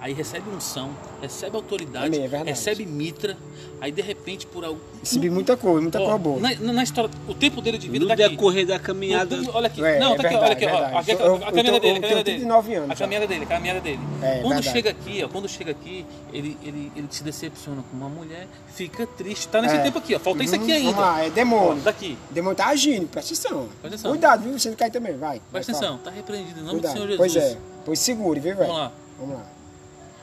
[0.02, 0.90] aí recebe unção,
[1.22, 3.38] recebe autoridade, É, é recebe mitra,
[3.80, 4.80] aí de repente por algum...
[5.00, 6.40] Recebi muita coisa, muita Ó, coisa boa.
[6.40, 8.28] Na, na- história, o tempo dele de vida No daqui.
[8.30, 9.38] decorrer da caminhada.
[9.38, 9.84] No- olha aqui.
[9.84, 10.70] É, não, é tá aqui, verdade, olha aqui, ó.
[10.72, 11.12] verdade.
[11.12, 12.38] Aqui, Eu- a, a caminhada dele, a caminhada dele.
[12.40, 14.00] 39 anos A caminhada dele, a caminhada dele.
[14.24, 14.70] É, quando verdade.
[14.72, 19.06] chega aqui, ó, quando chega aqui, ele, ele, ele se decepciona com uma mulher, fica
[19.06, 19.48] triste.
[19.50, 19.80] Tá nesse É.
[19.84, 20.20] tempo aqui, ó.
[20.20, 20.92] Falta isso aqui ainda.
[20.94, 21.84] Vamos lá, é Ó, demônio.
[21.84, 22.18] daqui.
[22.30, 23.66] O demônio tá agindo, presta atenção.
[23.68, 24.12] Presta atenção.
[24.12, 24.58] Cuidado, viu?
[24.58, 25.40] Você não cai também, vai.
[25.52, 26.94] Presta atenção, tá repreendido em nome Cuidado.
[26.94, 27.18] do Senhor Jesus.
[27.34, 28.68] Pois é, pois segure, viu, velho?
[28.68, 28.92] Vamos lá.
[29.20, 29.46] Vamos lá.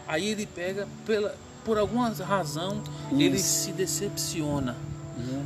[0.08, 1.34] Aí ele pega, pela,
[1.64, 2.80] por alguma razão,
[3.12, 3.64] ele Isso.
[3.66, 4.74] se decepciona.
[5.16, 5.42] Uhum.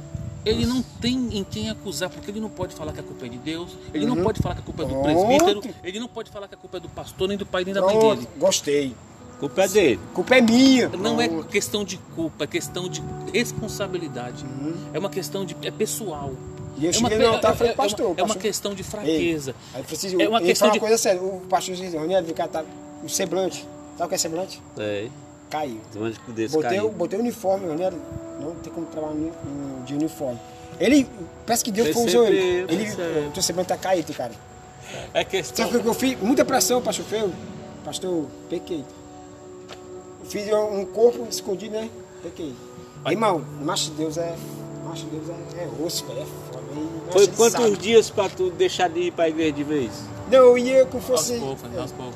[0.47, 3.29] Ele não tem em quem acusar, porque ele não pode falar que a culpa é
[3.29, 4.23] de Deus, ele não Uhum.
[4.25, 5.05] pode falar que a culpa é do Pronto.
[5.05, 7.75] presbítero, ele não pode falar que a culpa é do pastor, nem do pai, nem
[7.75, 8.29] da mãe Pronto, dele.
[8.39, 8.95] gostei.
[9.39, 10.01] Culpa é dele.
[10.15, 10.89] Culpa é minha.
[10.91, 13.03] Não é questão de culpa, é questão de
[13.33, 14.45] responsabilidade.
[14.93, 15.57] É uma questão de.
[15.63, 16.33] é pessoal.
[16.79, 18.17] E eu é uma, cheguei no altar e é- falei, é uma- pastor, é uma
[18.29, 18.43] pastor.
[18.43, 19.55] questão de fraqueza.
[19.75, 21.23] Aí eu falei assim, É uma ele questão de- uma coisa séria.
[21.23, 22.65] O pastor disse, Roniel, vem cá, tá,
[23.05, 23.67] o semblante.
[23.97, 24.63] Sabe o que é semblante?
[24.79, 25.09] É.
[25.51, 25.81] Caiu.
[26.29, 26.89] Desse Botei, o- caiu.
[26.93, 27.93] botei o uniforme, Roniel.
[28.41, 29.15] Não tem como trabalhar
[29.85, 30.39] de uniforme.
[30.81, 31.07] Ele,
[31.47, 32.39] parece que Deus foi usou ele.
[32.73, 34.33] Ele, o teu semblante tá caído, cara.
[35.15, 35.67] É questão.
[35.67, 36.19] Sabe o que eu fiz?
[36.21, 37.33] Muita pressão, pastor Feio.
[37.85, 38.85] Pastor, pequei.
[40.25, 41.91] Fiz um corpo escondido, né?
[42.23, 42.55] Pequei.
[43.03, 43.13] Vai.
[43.13, 44.35] Irmão, macho de Deus é.
[44.85, 46.21] Macho de Deus é, é osso, velho.
[46.23, 46.63] É foda.
[46.75, 47.77] E, Foi quantos sabe.
[47.77, 49.91] dias pra tu deixar de ir pra igreja de vez?
[50.31, 51.39] Não, eu ia como Aos fosse.
[51.39, 51.81] poucos, né?
[51.81, 52.15] aos poucos.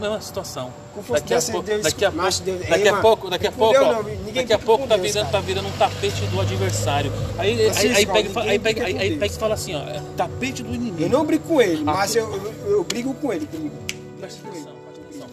[0.00, 0.72] Mesma situação.
[1.10, 2.68] Daqui a pouco, Deus, daqui a pouco, Deus.
[2.68, 5.68] daqui a pouco, daqui a pouco, Deus ó, daqui a pouco tá virando, tá virando
[5.68, 7.12] um tapete do adversário.
[7.38, 10.02] Aí, aí, aí, pega, e aí, pega, aí, aí pega e fala assim, ó, é
[10.16, 11.02] tapete do inimigo.
[11.02, 13.76] Eu não brigo com ele, mas eu, eu, eu brigo com ele comigo.
[14.18, 15.28] Presta atenção, presta atenção.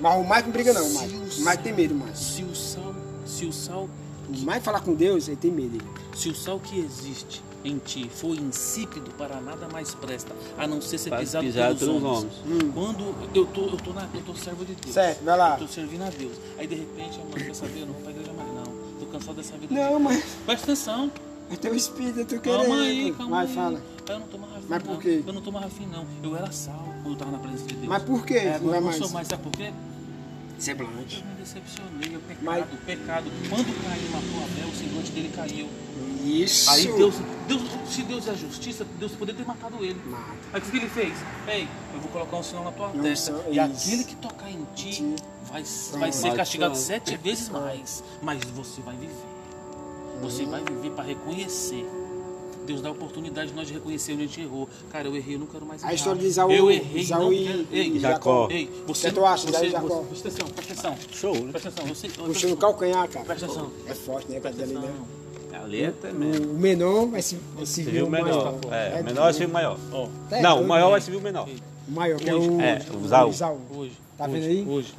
[0.00, 1.14] Mas o Mike não briga não, Mike.
[1.14, 2.18] O Mike tem medo, mais.
[2.18, 2.94] Se o sal,
[3.26, 3.88] se o sal,
[4.28, 5.78] O Mike falar com Deus, ele tem medo.
[6.14, 10.80] Se o sal que existe em ti for insípido para nada mais presta, a não
[10.80, 12.34] ser ser pisado, pisado pelos pelos homens.
[12.44, 12.72] homens.
[12.74, 14.94] Quando eu tô, eu tô na, eu tô servo de Deus.
[14.94, 15.52] Certo, vai lá.
[15.54, 16.32] Eu tô servindo a Deus.
[16.58, 17.80] Aí de repente, amor, quer saber?
[17.82, 18.64] Eu não vou pra igreja mais não.
[19.00, 19.74] Tô cansado dessa vida.
[19.74, 21.10] Não, mas Presta atenção.
[21.50, 22.60] é teu espírito, eu tô querendo.
[22.66, 23.54] Calma aí, calma Vai, aí.
[23.54, 23.82] fala.
[24.08, 24.98] Eu não tô mais afim, Mas por não.
[25.00, 25.24] quê?
[25.26, 26.06] Eu não tô mais afim, não.
[26.22, 27.86] Eu era salvo quando eu tava na presença de Deus.
[27.88, 28.34] Mas por quê?
[28.34, 28.96] É, Não é não mais?
[28.96, 29.28] sou mais.
[29.28, 29.72] Sabe por quê?
[30.60, 31.20] Semblante.
[31.24, 32.14] Eu me decepcionei.
[32.14, 33.30] É o pecado, Mas- pecado.
[33.48, 35.68] Quando Caim matou Abel, o semblante dele caiu.
[36.22, 36.70] Isso.
[36.70, 37.14] Aí Deus,
[37.48, 39.98] Deus, se Deus é justiça, Deus poderia ter matado ele.
[40.04, 40.24] Mata.
[40.52, 41.14] Aí o que ele fez?
[41.48, 43.32] Ei, eu vou colocar um sinal na tua Um testa.
[43.48, 43.60] E isso.
[43.60, 45.16] aquele que tocar em ti Sim.
[45.50, 45.64] vai,
[45.98, 48.04] vai ser castigado sete vezes mais.
[48.22, 49.14] Mas você vai viver.
[50.20, 51.86] Você vai viver para reconhecer.
[52.70, 54.68] Deus dá a oportunidade de nós de reconhecer onde a gente errou.
[54.90, 55.94] Cara, eu errei, eu não quero mais A errar.
[55.94, 57.66] história de Isaú- Eu errei, Isaú não e- quero.
[57.72, 58.48] Ei, e Jacó.
[58.50, 60.02] Ei, você, que tu acha, você, Isaú e você, Jacó?
[60.08, 60.96] presta atenção, presta atenção.
[61.12, 61.50] Show, né?
[61.52, 61.86] Presta atenção.
[61.94, 63.24] Você, Puxou no calcanhar, cara.
[63.24, 63.70] Presta atenção.
[63.86, 64.40] É forte, né?
[64.40, 65.04] Presta Cadê ali, atenção.
[65.52, 65.58] né?
[65.62, 66.50] Ali é tremendo.
[66.52, 68.54] O menor vai se, vai se viu o menor.
[68.62, 68.74] maior.
[68.74, 69.78] É, o menor vai ser o maior.
[69.92, 70.90] Ó, É, Não, o maior né?
[70.92, 71.48] vai ser o menor.
[71.88, 72.48] O maior, que é Hoje.
[72.48, 72.60] o.
[72.60, 73.58] É, o Isaú.
[73.74, 73.92] hoje.
[74.16, 74.66] Tá hoje, vendo aí?
[74.68, 74.94] Hoje,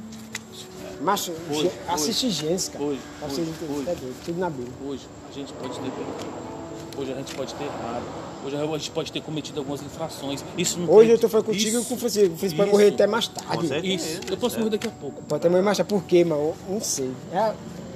[1.02, 2.84] Macho, Hoje, assiste Gênesis, cara.
[2.86, 3.90] hoje, Pra hoje, você entender, hoje.
[3.90, 4.74] é doido, tudo na Bíblia.
[4.86, 6.51] hoje, a gente pode ter.
[6.98, 8.04] Hoje a gente pode ter errado.
[8.46, 10.44] Hoje a gente pode ter cometido algumas infrações.
[10.58, 12.28] Isso não Hoje tem- eu tô falando contigo isso, com você.
[12.28, 13.68] Você pode isso, morrer até mais Com tarde.
[13.68, 13.94] certeza.
[13.96, 15.22] Isso, eu posso morrer daqui a pouco.
[15.24, 15.90] Pode até morrer mais tarde.
[15.94, 16.54] Por quê, mano?
[16.68, 17.12] Eu Não sei.
[17.32, 17.54] É a,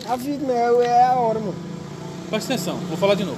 [0.10, 1.56] a vida, meu, é a hora, mano.
[2.30, 3.38] Presta atenção, vou falar de novo.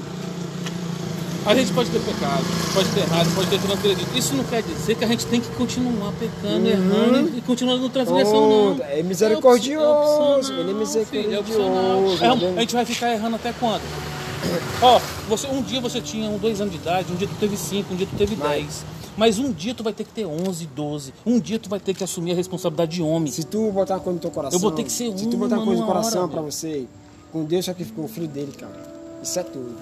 [1.46, 2.44] A gente pode ter pecado,
[2.74, 4.18] pode ter errado, pode ter transgredido.
[4.18, 7.90] Isso não quer dizer que a gente tem que continuar pecando, errando e continuando no
[7.90, 8.84] transgressão, não.
[8.84, 12.38] É misericordioso, É opcional, ele é filho, é misericordioso, opcional.
[12.50, 13.82] É, a gente vai ficar errando até quando?
[14.82, 17.58] Ó, você, um dia você tinha um, dois anos de idade, um dia tu teve
[17.58, 18.62] cinco, um dia tu teve Vai.
[18.62, 18.84] dez.
[19.18, 21.14] Mas um dia tu vai ter que ter 11, 12.
[21.26, 23.32] Um dia tu vai ter que assumir a responsabilidade de homem.
[23.32, 24.58] Se tu botar uma coisa no teu coração.
[24.58, 26.42] Eu vou ter que ser Se tu um, botar uma coisa no coração hora, pra
[26.42, 26.52] velho.
[26.52, 26.86] você,
[27.32, 28.76] com Deus sacrificou o filho dele, cara.
[29.24, 29.76] Isso é tudo.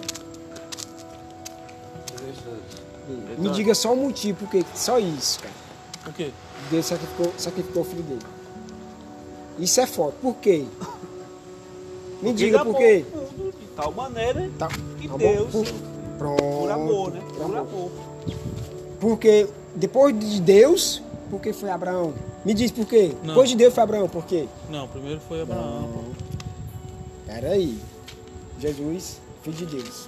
[3.38, 5.54] Me diga só o motivo, porque só isso, cara.
[6.06, 6.32] Por quê?
[6.72, 8.22] Deus sacrificou, sacrificou o filho dele.
[9.60, 10.16] Isso é forte.
[10.22, 10.66] Por quê?
[12.22, 13.06] Me diga por quê.
[13.76, 14.68] Tal maneira Tá,
[15.00, 15.18] que tá?
[15.18, 15.66] Deus, Por,
[16.18, 16.44] pronto.
[16.44, 17.22] por amor, né?
[17.38, 17.92] Por amor.
[19.00, 22.14] Porque depois de Deus, por que foi Abraão?
[22.44, 23.12] Me diz por quê?
[23.22, 23.30] Não.
[23.30, 24.48] Depois de Deus foi Abraão, por quê?
[24.70, 25.90] Não, primeiro foi Abraão.
[25.94, 26.02] pô.
[27.28, 27.78] Era aí.
[28.60, 30.08] Jesus, filho de Deus.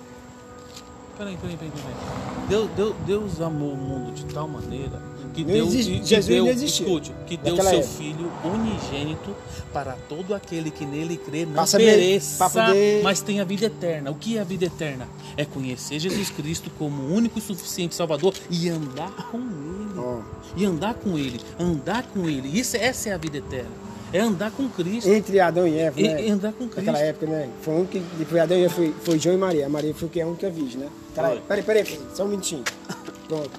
[1.18, 2.48] Peraí, peraí, peraí, peraí.
[2.48, 5.02] Deus, Deus, Deus amou o mundo de tal maneira
[5.38, 9.36] que Não deu, existe- que- Jesus deu, não existia escute, que deu seu filho unigênito
[9.71, 14.10] para todo aquele que nele crê não saber- pereça, poder- mas tenha vida eterna.
[14.10, 15.08] O que é a vida eterna?
[15.36, 20.00] É conhecer Jesus Cristo como o único e suficiente Salvador e andar com Ele.
[20.00, 20.19] Ó.
[20.56, 22.60] E andar com Ele, andar com Ele.
[22.60, 23.69] Isso, essa é a vida eterna.
[24.12, 25.10] É andar com Cristo.
[25.10, 26.26] Entre Adão e Eva, né?
[26.26, 26.78] e andar com Cristo.
[26.78, 27.50] Naquela época, né?
[27.62, 29.67] Foi um que depois Adão e Eva foi, foi João e Maria.
[29.69, 30.88] Maria foi que é a única virgem, né?
[31.13, 32.63] Peraí, peraí, peraí, só um minutinho.
[33.28, 33.52] Pronto.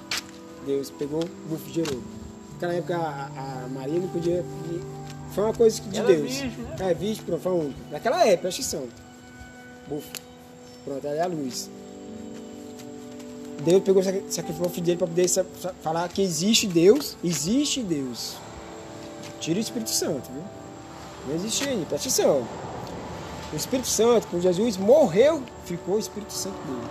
[0.69, 1.99] Deus pegou, bufo gerou.
[2.53, 4.45] Naquela época a, a Maria não podia.
[5.33, 6.21] Foi uma coisa de Era Deus.
[6.21, 6.75] virgem, né?
[6.79, 7.79] É, virgem, pronto, foi única.
[7.91, 8.87] Naquela época, presta atenção.
[9.87, 10.07] Bufo.
[10.85, 11.69] Pronto, aí é a luz.
[13.63, 15.27] Deus pegou, sacri- sacrificou o filho dele para poder
[15.81, 18.35] falar que existe Deus, existe Deus.
[19.39, 20.43] Tira o Espírito Santo, viu?
[21.27, 22.47] Não existe ainda, presta atenção.
[23.51, 26.87] O Espírito Santo, quando Jesus morreu, ficou o Espírito Santo dele.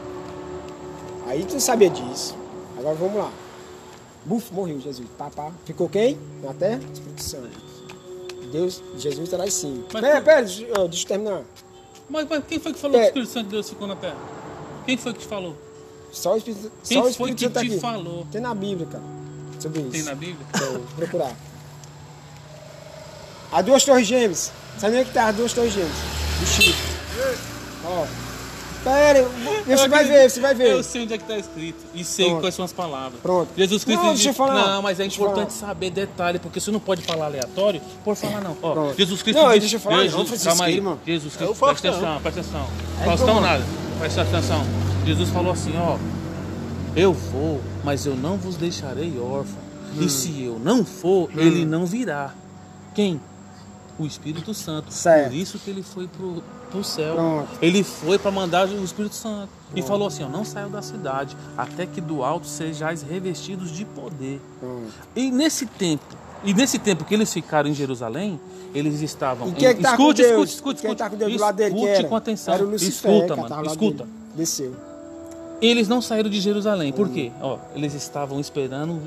[1.27, 2.37] Aí tu não sabia disso.
[2.79, 3.33] Agora vamos lá.
[4.29, 5.09] Buf, morreu Jesus.
[5.17, 5.51] Pá, pá.
[5.65, 6.19] Ficou quem?
[6.43, 6.81] Na terra?
[6.93, 7.49] Espírito Santo.
[8.53, 9.85] Deus, Jesus está lá em cima.
[9.93, 11.43] Mas Pera, pera, deixa, eu terminar.
[12.09, 13.01] Mas, mas quem foi que falou É.
[13.01, 14.17] que o Espírito Santo de Deus ficou na terra?
[14.87, 15.57] Quem foi que te falou?
[16.13, 17.81] Só o Espírito, Quem só o foi Espírito que Santo tá te aqui.
[17.81, 18.27] falou?
[18.31, 19.05] Tem na Bíblia, cara.
[19.61, 19.91] Sobre isso.
[19.91, 20.47] Tem na Bíblia?
[20.73, 21.37] Vou procurar.
[23.53, 24.53] As duas torres gêmeas.
[24.79, 25.93] Sabe onde é que tá as duas torres gêmeas?
[26.41, 26.79] Do Chico.
[27.85, 28.07] Ó.
[28.89, 29.29] Pera,
[29.67, 30.71] você vai ver, você vai ver.
[30.73, 31.79] Eu sei onde é que está escrito.
[31.95, 32.41] E sei Pronto.
[32.41, 33.21] quais são as palavras.
[33.21, 33.49] Pronto.
[33.57, 34.67] Jesus Cristo Não, diz- deixa eu falar.
[34.67, 35.73] Não, mas é importante falar.
[35.75, 38.57] saber detalhe, porque você não pode falar aleatório por falar não.
[38.63, 38.97] Ó, Pronto.
[38.97, 40.75] Jesus Cristo Não, diz- deixa eu falar, Jesus, não, Francisco, calma aí.
[40.77, 40.99] irmão.
[41.07, 42.67] Jesus Cristo, presta atenção, presta atenção.
[43.01, 43.65] É Faustão nada.
[43.99, 44.65] Presta atenção.
[45.05, 45.97] Jesus falou assim, ó.
[46.97, 49.59] Eu vou, mas eu não vos deixarei órfão.
[49.97, 50.03] Hum.
[50.03, 52.33] E se eu não for, ele não virá.
[52.95, 53.21] Quem?
[53.99, 54.93] O Espírito Santo.
[54.93, 55.29] Certo.
[55.31, 57.15] Por isso que ele foi pro, pro céu.
[57.15, 57.49] Pronto.
[57.61, 59.49] Ele foi para mandar o Espírito Santo.
[59.75, 63.85] E falou assim: ó, não saiam da cidade, até que do alto sejais revestidos de
[63.85, 64.41] poder.
[64.61, 64.93] Pronto.
[65.15, 66.05] E nesse tempo,
[66.45, 68.41] e nesse tempo que eles ficaram em Jerusalém,
[68.75, 69.49] eles estavam.
[69.49, 70.33] E quem é que tá com escute, Deus?
[70.33, 70.99] escute, escute, Quem escute.
[70.99, 71.75] tá com Deus do lado dele?
[71.75, 72.55] Quem Escute com atenção.
[72.55, 73.67] Era o Lucifer, escuta, mano.
[73.67, 74.05] Escuta.
[74.05, 74.17] dele.
[74.35, 74.73] Desceu.
[75.61, 76.93] Eles não saíram de Jerusalém.
[76.93, 77.33] Por quê?
[77.41, 79.01] Ó, eles estavam esperando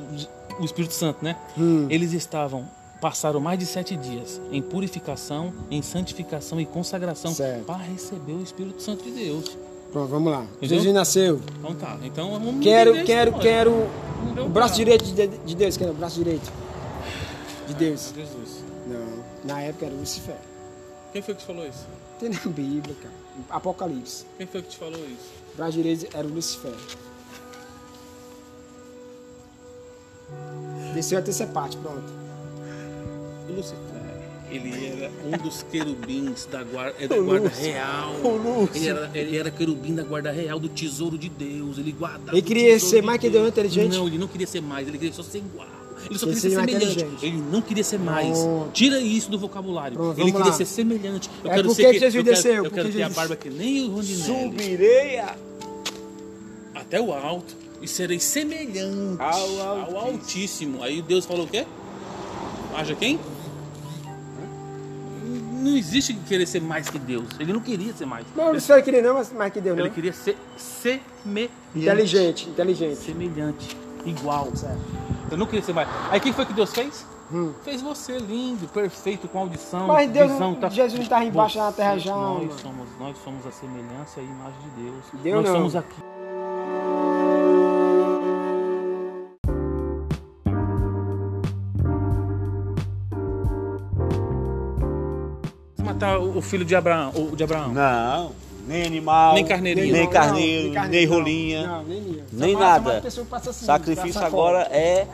[0.59, 1.37] o Espírito Santo, né?
[1.57, 1.87] Hum.
[1.89, 2.65] Eles estavam.
[3.01, 7.33] Passaram mais de sete dias em purificação, em santificação e consagração
[7.65, 9.57] para receber o Espírito Santo de Deus.
[9.91, 10.43] Pronto, vamos lá.
[10.43, 10.77] Entendeu?
[10.77, 11.41] Jesus nasceu.
[11.57, 11.97] Então tá.
[12.03, 13.71] Então vamos Quero, quero, quero
[14.35, 14.85] ver o braço cara.
[14.85, 15.75] direito de, de Deus.
[15.75, 16.53] Quero o braço direito
[17.67, 18.13] de Deus.
[18.15, 18.63] Jesus.
[18.85, 20.37] Não, na época era Lucifer.
[21.11, 21.85] Quem foi que te falou isso?
[22.19, 23.13] Tem na Bíblia, cara.
[23.49, 24.25] Apocalipse.
[24.37, 25.31] Quem foi que te falou isso?
[25.53, 26.75] O braço direito era o Lucifer.
[30.93, 32.20] Desceu até essa parte, pronto.
[33.51, 33.77] O Lucifer,
[34.49, 38.13] ele era um dos querubins da guarda, é da guarda real.
[38.73, 41.77] Ele era, ele era querubim da guarda real do tesouro de Deus.
[41.77, 42.31] Ele guardava.
[42.31, 43.47] Ele queria ser de mais que Deus.
[43.49, 43.95] Inteligente?
[43.95, 45.67] Não, ele não queria ser mais, ele queria só ser igual.
[46.09, 47.25] Ele só Ele queria ser semelhante.
[47.25, 48.37] Ele não queria ser mais.
[48.73, 49.95] Tira isso do vocabulário.
[49.95, 50.53] Pronto, ele queria lá.
[50.53, 51.29] ser semelhante.
[51.43, 53.35] Eu É quero porque ser que, Jesus eu quero, eu quero ter a Jesus- barba
[53.35, 54.23] que nem o Rondinelli.
[54.23, 55.35] Subirei a-
[56.73, 57.55] Até o alto.
[57.81, 60.83] E serei semelhante Ao ao Altíssimo.
[60.83, 61.65] Aí Deus falou o quê?
[62.75, 63.19] Haja quem?
[65.61, 67.25] Não existe querer ser mais que Deus.
[67.39, 68.25] Ele não queria ser mais.
[68.35, 69.93] Não, o Lucifer queria não, mais que Deus, Ele não.
[69.93, 71.51] queria ser semelhante.
[71.75, 72.95] Inteligente, inteligente.
[72.95, 73.77] Semelhante.
[74.05, 74.55] Igual.
[74.55, 74.79] Certo.
[75.29, 75.87] Ele não queria ser mais.
[76.09, 77.05] Aí quem foi que Deus fez?
[77.33, 77.53] Hum.
[77.63, 79.87] Fez você lindo, perfeito, com audição.
[79.87, 82.59] Mas Deus visão, não- Jesus não estava embaixo da terra já, Nós mano.
[82.59, 85.05] somos, nós somos a semelhança e a imagem de Deus.
[85.23, 85.53] Deus nós não.
[85.55, 85.95] somos aqui.
[96.01, 97.69] Matar o o filho de Abraão, o de Abraão.
[97.73, 98.31] Não,
[98.67, 99.93] nem animal, Nem carneirinho.
[99.93, 101.17] nem carneiro, não, nem carneiro, não.
[101.17, 103.03] rolinha, Não, nem nem nada.
[103.03, 105.07] a assim, Sacrifício agora é,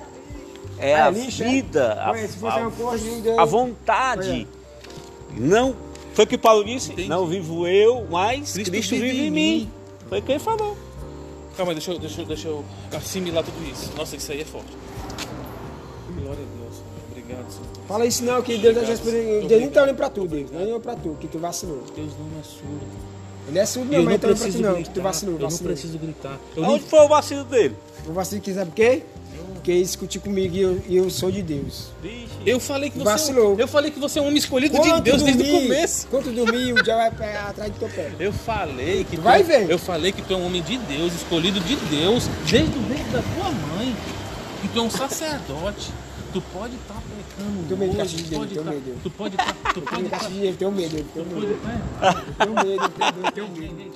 [0.79, 1.47] é Ah, a lixo, é?
[1.49, 2.47] vida, a, fosse
[3.37, 4.47] a- a vontade.
[5.35, 5.75] Não,
[6.13, 7.09] foi o que Paulo disse, Entendi.
[7.09, 9.71] não vivo eu, mas Cristo Cristo, vive, em mim.
[10.09, 10.77] Foi o que ele falou.
[11.57, 12.63] Calma, deixa eu, deixa, eu, deixa eu
[12.95, 13.91] assimilar tudo isso.
[13.97, 14.69] Nossa, isso aí é forte.
[16.15, 16.66] Glória a Deus.
[17.35, 17.87] Senhor.
[17.87, 20.51] Fala isso não, que Deus, Obrigado, Deus, nem tá olhando pra tu, Deus.
[20.51, 21.83] Não olhou pra tu, que tu vacilou.
[21.95, 23.07] Deus não é surdo.
[23.47, 24.89] Ele é surdo, não, mas não tá olhando pra tu não, gritar.
[24.89, 26.39] que tu vacilou, eu não preciso gritar.
[26.55, 26.79] Eu Onde nem...
[26.81, 27.75] foi o vacilo dele?
[28.05, 29.03] O vacilo que sabe por quê?
[29.53, 31.87] Porque ele discutiu comigo e eu, eu sou de Deus.
[32.01, 32.27] Vixe.
[32.45, 33.55] Eu falei que você Vacilou.
[33.59, 36.07] Eu falei que você é um homem escolhido de Quando Deus desde o começo.
[36.07, 38.11] Quando tu dormir, o diabo vai pra- atrás do teu pé.
[38.17, 39.69] Eu falei que tu, Vai ver.
[39.69, 43.11] Eu falei que tu é um homem de Deus, escolhido de Deus, desde o ventre
[43.11, 43.93] da tua mãe.
[44.61, 45.91] Que tu é um sacerdote.
[46.37, 48.99] Tu Tu pode estar pecando Tenho medo de caixa de tu dinheiro, tenho tá- medo.
[49.03, 51.25] tu pode estar, tu Eu pode caixa estar, de dinheiro, eu tenho medo, eu tenho
[51.25, 51.59] tu medo.
[51.67, 52.07] é.
[52.07, 52.83] Eu tenho medo,
[53.25, 53.91] eu tenho medo, eu.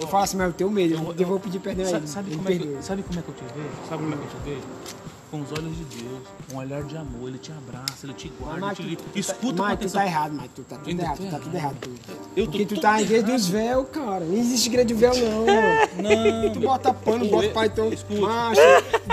[0.00, 1.84] Eu falo assim, mas eu tenho medo, eu, eu vou pedir perdão.
[2.06, 2.82] Sabe como, é que, perdoa.
[2.82, 3.68] sabe como é que eu te vejo?
[3.88, 4.99] Sabe como é que eu te vejo?
[5.30, 8.58] Com os olhos de Deus, um olhar de amor, ele te abraça, ele te guarda,
[8.60, 10.00] Mas, ele te tu, tu, Escuta tá, com mas tu atenção.
[10.00, 11.76] tá errado, mas tu tá tudo Ainda errado, tu tá tudo errado.
[11.80, 11.90] Tu.
[12.36, 13.26] Eu tô Porque tu tá em errado.
[13.30, 14.24] dos véus, cara.
[14.24, 15.46] Não existe igreja de véu, não.
[15.46, 16.42] mano.
[16.42, 17.92] Não, Tu bota pano, bota pai então.
[17.92, 18.20] Escuta.
[18.20, 18.60] Macho,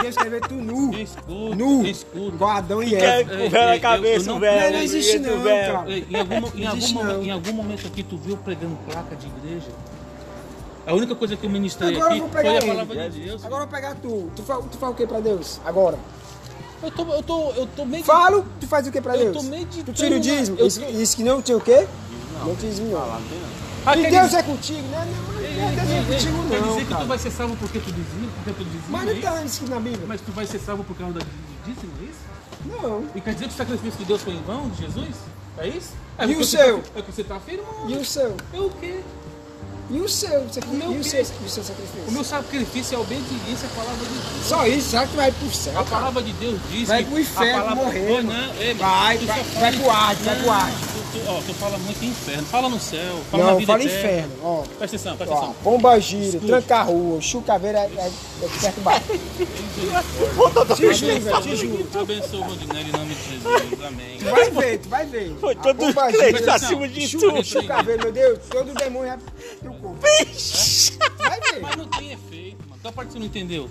[0.01, 0.91] Deus quer ver tu nu.
[0.97, 1.85] escuta, Nu.
[1.85, 2.35] escuta.
[2.35, 3.37] Igual Adão e Eva.
[3.37, 4.71] com o véu na cabeça, o véu.
[4.71, 5.71] Não existe não, véu.
[5.73, 5.87] cara.
[7.21, 9.67] Em algum momento aqui tu viu pregando placa de igreja?
[10.87, 12.67] A única coisa que eu ministrei Agora eu aqui vou foi pegar a ele.
[12.67, 13.45] palavra de Deus.
[13.45, 14.31] Agora eu vou pegar tu.
[14.35, 15.59] Tu faz, tu faz o que pra Deus?
[15.65, 15.99] Agora.
[16.81, 18.03] Eu tô, eu tô, eu tô meio.
[18.03, 19.43] Falo, tu faz o que pra Eu Deus?
[19.43, 20.57] tô meditando Tu tira o dízimo?
[20.59, 21.87] eu Isso, isso que não tinha o quê?
[22.45, 22.99] Não tinha dízimo não.
[22.99, 23.57] Não tem não.
[23.85, 25.07] Ah, E Deus dizer- é contigo, né?
[25.07, 27.05] Não, mas Ei, Deus ei, é ei, contigo Quer dizer não, que tu cara.
[27.05, 28.29] vai ser salvo porque tu dizia?
[28.35, 28.81] Porque tu dizia?
[28.89, 29.21] Mas é não isso?
[29.21, 30.05] tá isso na Bíblia.
[30.07, 31.25] Mas tu vai ser salvo por causa da
[31.65, 32.81] dízimo, é isso?
[32.81, 33.03] Não.
[33.15, 35.15] E quer dizer que o sacrifício de Deus foi em vão, de Jesus?
[35.57, 35.91] É isso?
[36.17, 36.79] É E o seu?
[36.79, 37.89] Tá, é o que você tá afirmando.
[37.89, 38.35] E o seu?
[38.53, 38.99] É o quê?
[39.89, 40.41] E o seu?
[40.41, 42.03] O meu e o seu, e o seu sacrifício?
[42.07, 44.45] O meu sacrifício é a obediência à palavra de Deus.
[44.45, 45.79] Só isso, será que vai pro céu?
[45.79, 48.73] A palavra de Deus diz Vai que pro inferno, a palavra morrer, Vai, não, é,
[48.73, 50.96] Vai, vai- vai pro Hades, vai pro Hades.
[51.11, 52.43] Tu, ó, tu fala muito inferno.
[52.47, 53.99] Fala no céu, fala na Não, vida fala eterna.
[54.09, 54.33] inferno.
[54.43, 55.55] Ó, Presta atenção, presta ó, atenção.
[55.63, 58.11] pomba gira, tranca a rua, chucaveira é, é,
[58.43, 59.05] é perto baixo.
[60.75, 61.87] Te juro, velho, te juro.
[61.99, 63.83] Abençoa o Rodinelli em nome de Jesus.
[63.85, 64.17] Amém.
[64.19, 65.35] Tu vai ver, tu vai ver.
[65.39, 67.43] Foi A todos os pomba gira, acima de chuca, tudo.
[67.45, 69.17] chucaveira, meu Deus, todo demônio é
[69.61, 69.97] teu corpo.
[70.01, 71.61] Vai ver.
[71.61, 72.81] Mas não tem efeito, mano.
[72.81, 73.69] Qual parte você não entendeu?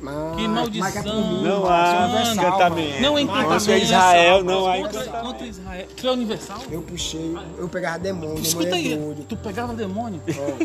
[0.00, 0.88] Mas, Que maldição.
[0.88, 2.90] é comum, Não há é encantamento.
[2.90, 3.00] mano.
[3.02, 3.60] Não é Mas encantamento.
[3.60, 5.26] Contra Israel não há encantamento.
[5.26, 5.86] contra Israel.
[5.94, 6.58] Tu é universal?
[6.70, 9.24] Eu puxei, eu pegava demônio, Escuta demônio é aí, doido.
[9.28, 10.22] tu pegava demônio.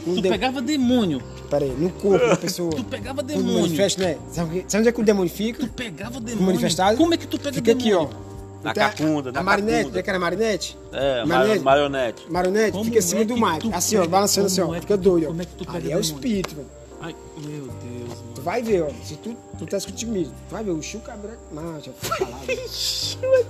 [0.08, 1.22] Um Tu de- pegava demônio.
[1.50, 2.72] Pera aí, no corpo da pessoa.
[2.72, 3.62] Tu pegava demônio.
[3.64, 4.18] manifesta, né?
[4.32, 5.60] Sabe, sabe onde é que o demônio fica?
[5.60, 6.46] Tu pegava demônio.
[6.48, 6.98] manifestado?
[6.98, 8.06] Como é que tu pega Fica aqui, ó.
[8.06, 8.26] demônio?
[8.64, 10.02] Na a- cacunda, na A marinete, cacunda.
[10.04, 10.78] que era marinete?
[10.94, 11.60] É, Marionete.
[11.60, 12.24] mar- marionete.
[12.32, 13.70] Maronete, Como fica acima é do Mike.
[13.74, 14.76] Assim, ó, balançando assim, como ó.
[14.76, 15.28] é que Fica tu- doido, ó.
[15.28, 16.16] como é que tu pega Ali é o demônio?
[16.16, 16.68] espírito, velho.
[17.02, 18.25] Ai, meu Deus.
[18.46, 18.90] Vai ver, ó.
[19.04, 21.38] Se tu, tu tá escutando tu vai ver o Chu Cabra.
[21.52, 22.46] Não, já foi falado.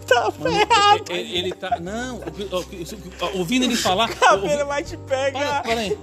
[0.08, 1.04] Tá ferrado.
[1.12, 1.80] Ele, ele tá.
[1.80, 4.08] Não, o o ouvindo ele falar.
[4.16, 5.62] Cabelo ouvi- vai te pegar.
[5.64, 5.98] para aí.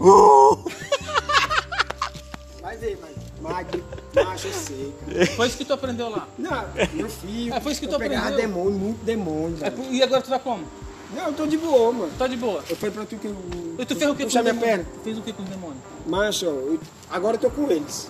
[2.60, 3.22] Vai ver, Mike.
[3.42, 3.84] Mike,
[4.24, 5.26] macho, eu sei, cara.
[5.26, 6.28] Foi isso que tu aprendeu lá.
[6.38, 7.52] Não, meu filho.
[7.52, 8.46] É, foi isso que eu tu pegava aprendeu.
[8.48, 9.72] demônio, muito demônio, É.
[9.92, 10.64] E agora tu tá como?
[11.12, 12.12] Não, eu tô de boa, mano.
[12.16, 12.62] Tá de boa.
[12.70, 13.36] Eu falei pra tu que eu.
[13.78, 14.60] E tu fez o que com os minha demônios?
[14.76, 14.84] perna.
[14.94, 15.78] Tu fez o que com os demônios?
[16.06, 18.08] Macho, eu- agora eu tô com eles.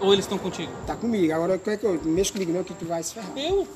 [0.00, 0.72] Ou eles estão contigo?
[0.86, 1.32] Tá comigo.
[1.32, 3.30] Agora quer que eu mexa comigo não, que tu vai se ferrar.
[3.36, 3.66] Eu?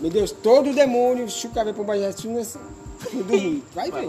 [0.00, 1.28] Meu Deus, todo demônio,
[1.84, 2.60] baixo, assim, nessa-
[3.12, 3.62] no dormir.
[3.74, 4.08] Vai ver.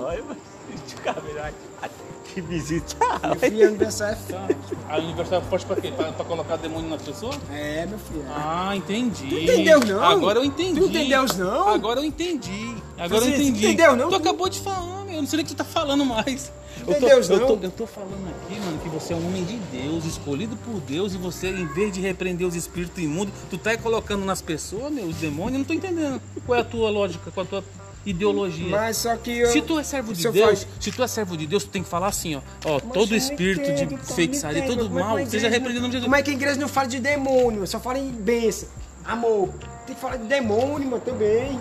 [2.34, 3.20] Te visitar.
[3.24, 4.48] Meu filho, aniversário é Tá.
[4.90, 5.92] A aniversário forte pra quê?
[5.96, 7.38] Pra, pra colocar demônio nas pessoas?
[7.52, 8.26] É, meu filho.
[8.30, 9.28] Ah, entendi.
[9.28, 10.04] Tu entendeu, não?
[10.04, 10.80] Agora eu entendi.
[10.80, 11.68] Tu entendeu, não?
[11.70, 12.76] Agora eu entendi.
[12.98, 13.66] Agora eu Francisco, entendi.
[13.68, 14.10] entendeu, não?
[14.10, 14.97] Tu acabou de falar.
[15.18, 16.52] Eu não sei nem o que tu tá falando mais.
[16.80, 17.48] Eu tô, Entendeu, eu, não?
[17.58, 20.80] tô, eu tô falando aqui, mano, que você é um homem de Deus, escolhido por
[20.82, 24.42] Deus, e você, em vez de repreender os espíritos imundos, tu tá aí colocando nas
[24.42, 26.22] pessoas, meu, os demônios, eu não tô entendendo.
[26.46, 27.64] Qual é a tua lógica, qual é a tua
[28.06, 28.70] ideologia?
[28.70, 29.52] Mas só que eu.
[29.52, 31.82] Se tu é servo de Deus, falo- se tu é servo de Deus, tu tem
[31.84, 32.42] que falar assim, ó.
[32.66, 35.80] Ó, Mas todo espírito entendo, de feitiçaria, todo Como é mal, uma seja igreja repreendido
[35.80, 36.06] no nome de Jesus.
[36.06, 37.66] Como é que a igreja não fala de demônio?
[37.68, 38.70] Só fala em bênção,
[39.04, 39.50] amor.
[39.88, 41.60] Tem que falar de demônio, mano, também.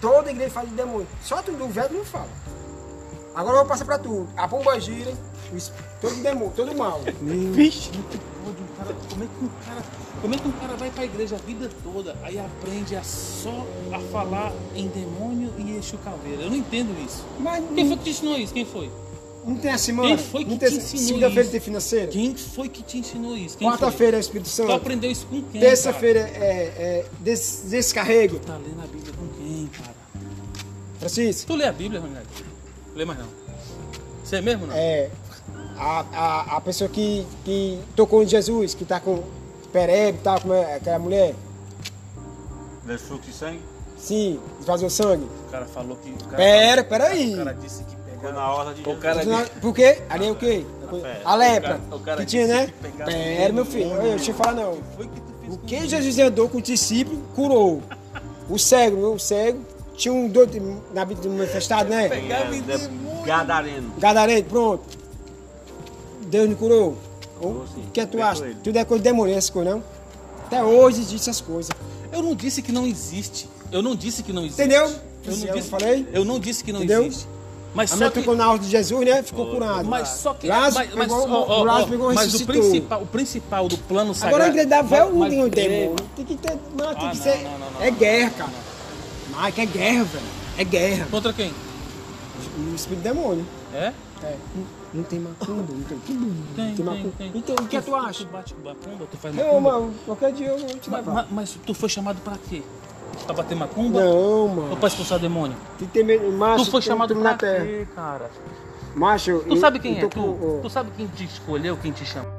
[0.00, 1.06] Toda igreja fala de demônio.
[1.22, 2.28] Só tu do velho não fala.
[3.34, 4.26] Agora eu vou passar pra tu.
[4.36, 5.12] A pomba gira,
[6.00, 7.00] todo demônio, todo mal.
[7.22, 7.90] Vixe.
[8.76, 9.82] Cara- como é que um cara,
[10.22, 13.66] como é que um cara vai pra igreja a vida toda, aí aprende a só
[13.92, 16.42] a falar em demônio e Exu caveira?
[16.42, 17.24] Eu não entendo isso.
[17.38, 18.52] Mas Quem foi que te ensinou isso?
[18.54, 18.90] Quem foi?
[19.42, 20.08] não tem a semana.
[20.16, 21.50] Quem foi que não tem te ensinou Segunda-feira isso?
[21.50, 22.06] tem financeira.
[22.08, 23.56] Quem foi que te ensinou isso?
[23.58, 24.64] Quarta-feira é Espírito foi?
[24.64, 24.72] Tu Santo.
[24.82, 25.60] aprendeu isso com quem?
[25.60, 26.42] Terça-feira é,
[26.76, 28.38] é des- descarrego.
[28.40, 28.58] cara?
[28.58, 29.14] Tá lendo a Bíblia?
[31.14, 32.26] Francisco, Tu lê a Bíblia, Ronaldo?
[32.94, 33.26] Lê mais não.
[34.24, 34.74] Você é mesmo não?
[34.74, 35.10] é,
[35.76, 39.22] a, a, a pessoa que, que tocou em Jesus, que tá com
[39.72, 41.34] perebe e tal, como é aquela mulher,
[42.98, 43.60] fluxo de sangue?
[43.96, 45.24] sim, esvaziou sangue.
[45.48, 46.10] O cara falou que.
[46.10, 47.34] O cara Pera, falou- peraí.
[47.34, 48.32] O cara disse que pegava.
[48.34, 49.50] na ordem de O cara disse.
[49.60, 50.02] Por quê?
[50.08, 50.64] Ali é o quê?
[51.24, 51.76] A lepra.
[51.76, 52.66] O cara- o cara que tinha, né?
[52.66, 53.90] que Pera, meu filho.
[53.92, 54.78] Olha, Deixa eu falar não.
[54.96, 55.88] Foi que tu fez O com que?
[55.88, 57.82] Jesus andou com o discípulo, curou.
[58.48, 59.60] O cego, o cego,
[60.00, 62.08] tinha um doido na vida do manifestado, né?
[62.08, 63.24] Pegava É, demônio.
[63.26, 63.92] Gadareno.
[63.98, 64.82] Gadareno, pronto.
[66.22, 66.96] Deus me curou.
[67.40, 68.44] O que é tu acha?
[68.44, 68.56] ele.
[68.62, 69.82] Tudo é coisa de demônio, essas coisas, não?
[70.46, 71.70] Até hoje existe essas coisas.
[72.12, 73.48] Eu não disse que não existe.
[73.70, 74.60] Eu não disse que não existe.
[74.62, 74.84] Entendeu?
[75.24, 76.08] Eu não Eu disse, falei?
[76.12, 77.04] Eu não disse que não Entendeu?
[77.04, 77.26] existe.
[77.72, 79.22] Mas a só que- tocou na ordem de Jesus, né?
[79.22, 79.84] Ficou curado.
[79.88, 80.48] Mas só que.
[80.48, 83.06] Lázaro mas, mas, pegou- ó, ó, o Lázaro ó, pegou e mas o principal, o
[83.06, 84.34] principal do plano sagrado.
[84.34, 85.96] Agora a igreja da véu Mas- não mas- tem demônio.
[86.16, 86.50] Tem que ter.
[86.50, 87.36] Não, tem Ah, que não, ser.
[87.44, 88.69] não, não, não, é não, guerra, não,
[89.40, 89.46] cara.
[89.46, 90.24] Mike, é guerra, velho.
[90.58, 91.06] É guerra.
[91.10, 91.52] Contra quem?
[92.58, 93.44] O espírito demônio.
[93.74, 93.92] É?
[94.22, 94.36] É.
[94.92, 95.98] Não tem macumba, não tem.
[96.00, 96.34] Que burro.
[96.56, 97.12] Tem, Não tem, macumba.
[97.16, 97.30] tem.
[97.34, 98.24] Então, o que tu acha?
[98.24, 99.72] Tu bate macumba, tu faz Não, macumba?
[99.72, 101.12] mano, qualquer dia eu vou te levar.
[101.14, 102.62] mas- mas tu foi chamado pra quê?
[103.24, 104.00] Pra bater macumba?
[104.00, 104.76] Não, Ou mano.
[104.76, 105.56] pra expulsar demônio?
[105.78, 106.30] Tem que ter medo.
[106.32, 107.64] Macho, tu foi tem chamado tudo pra terra.
[107.64, 108.30] quê, cara?
[108.94, 110.20] Macho, Tu eu- sabe quem é tô tu?
[110.34, 112.30] com- Tu sabe quem te escolheu, quem te chamou?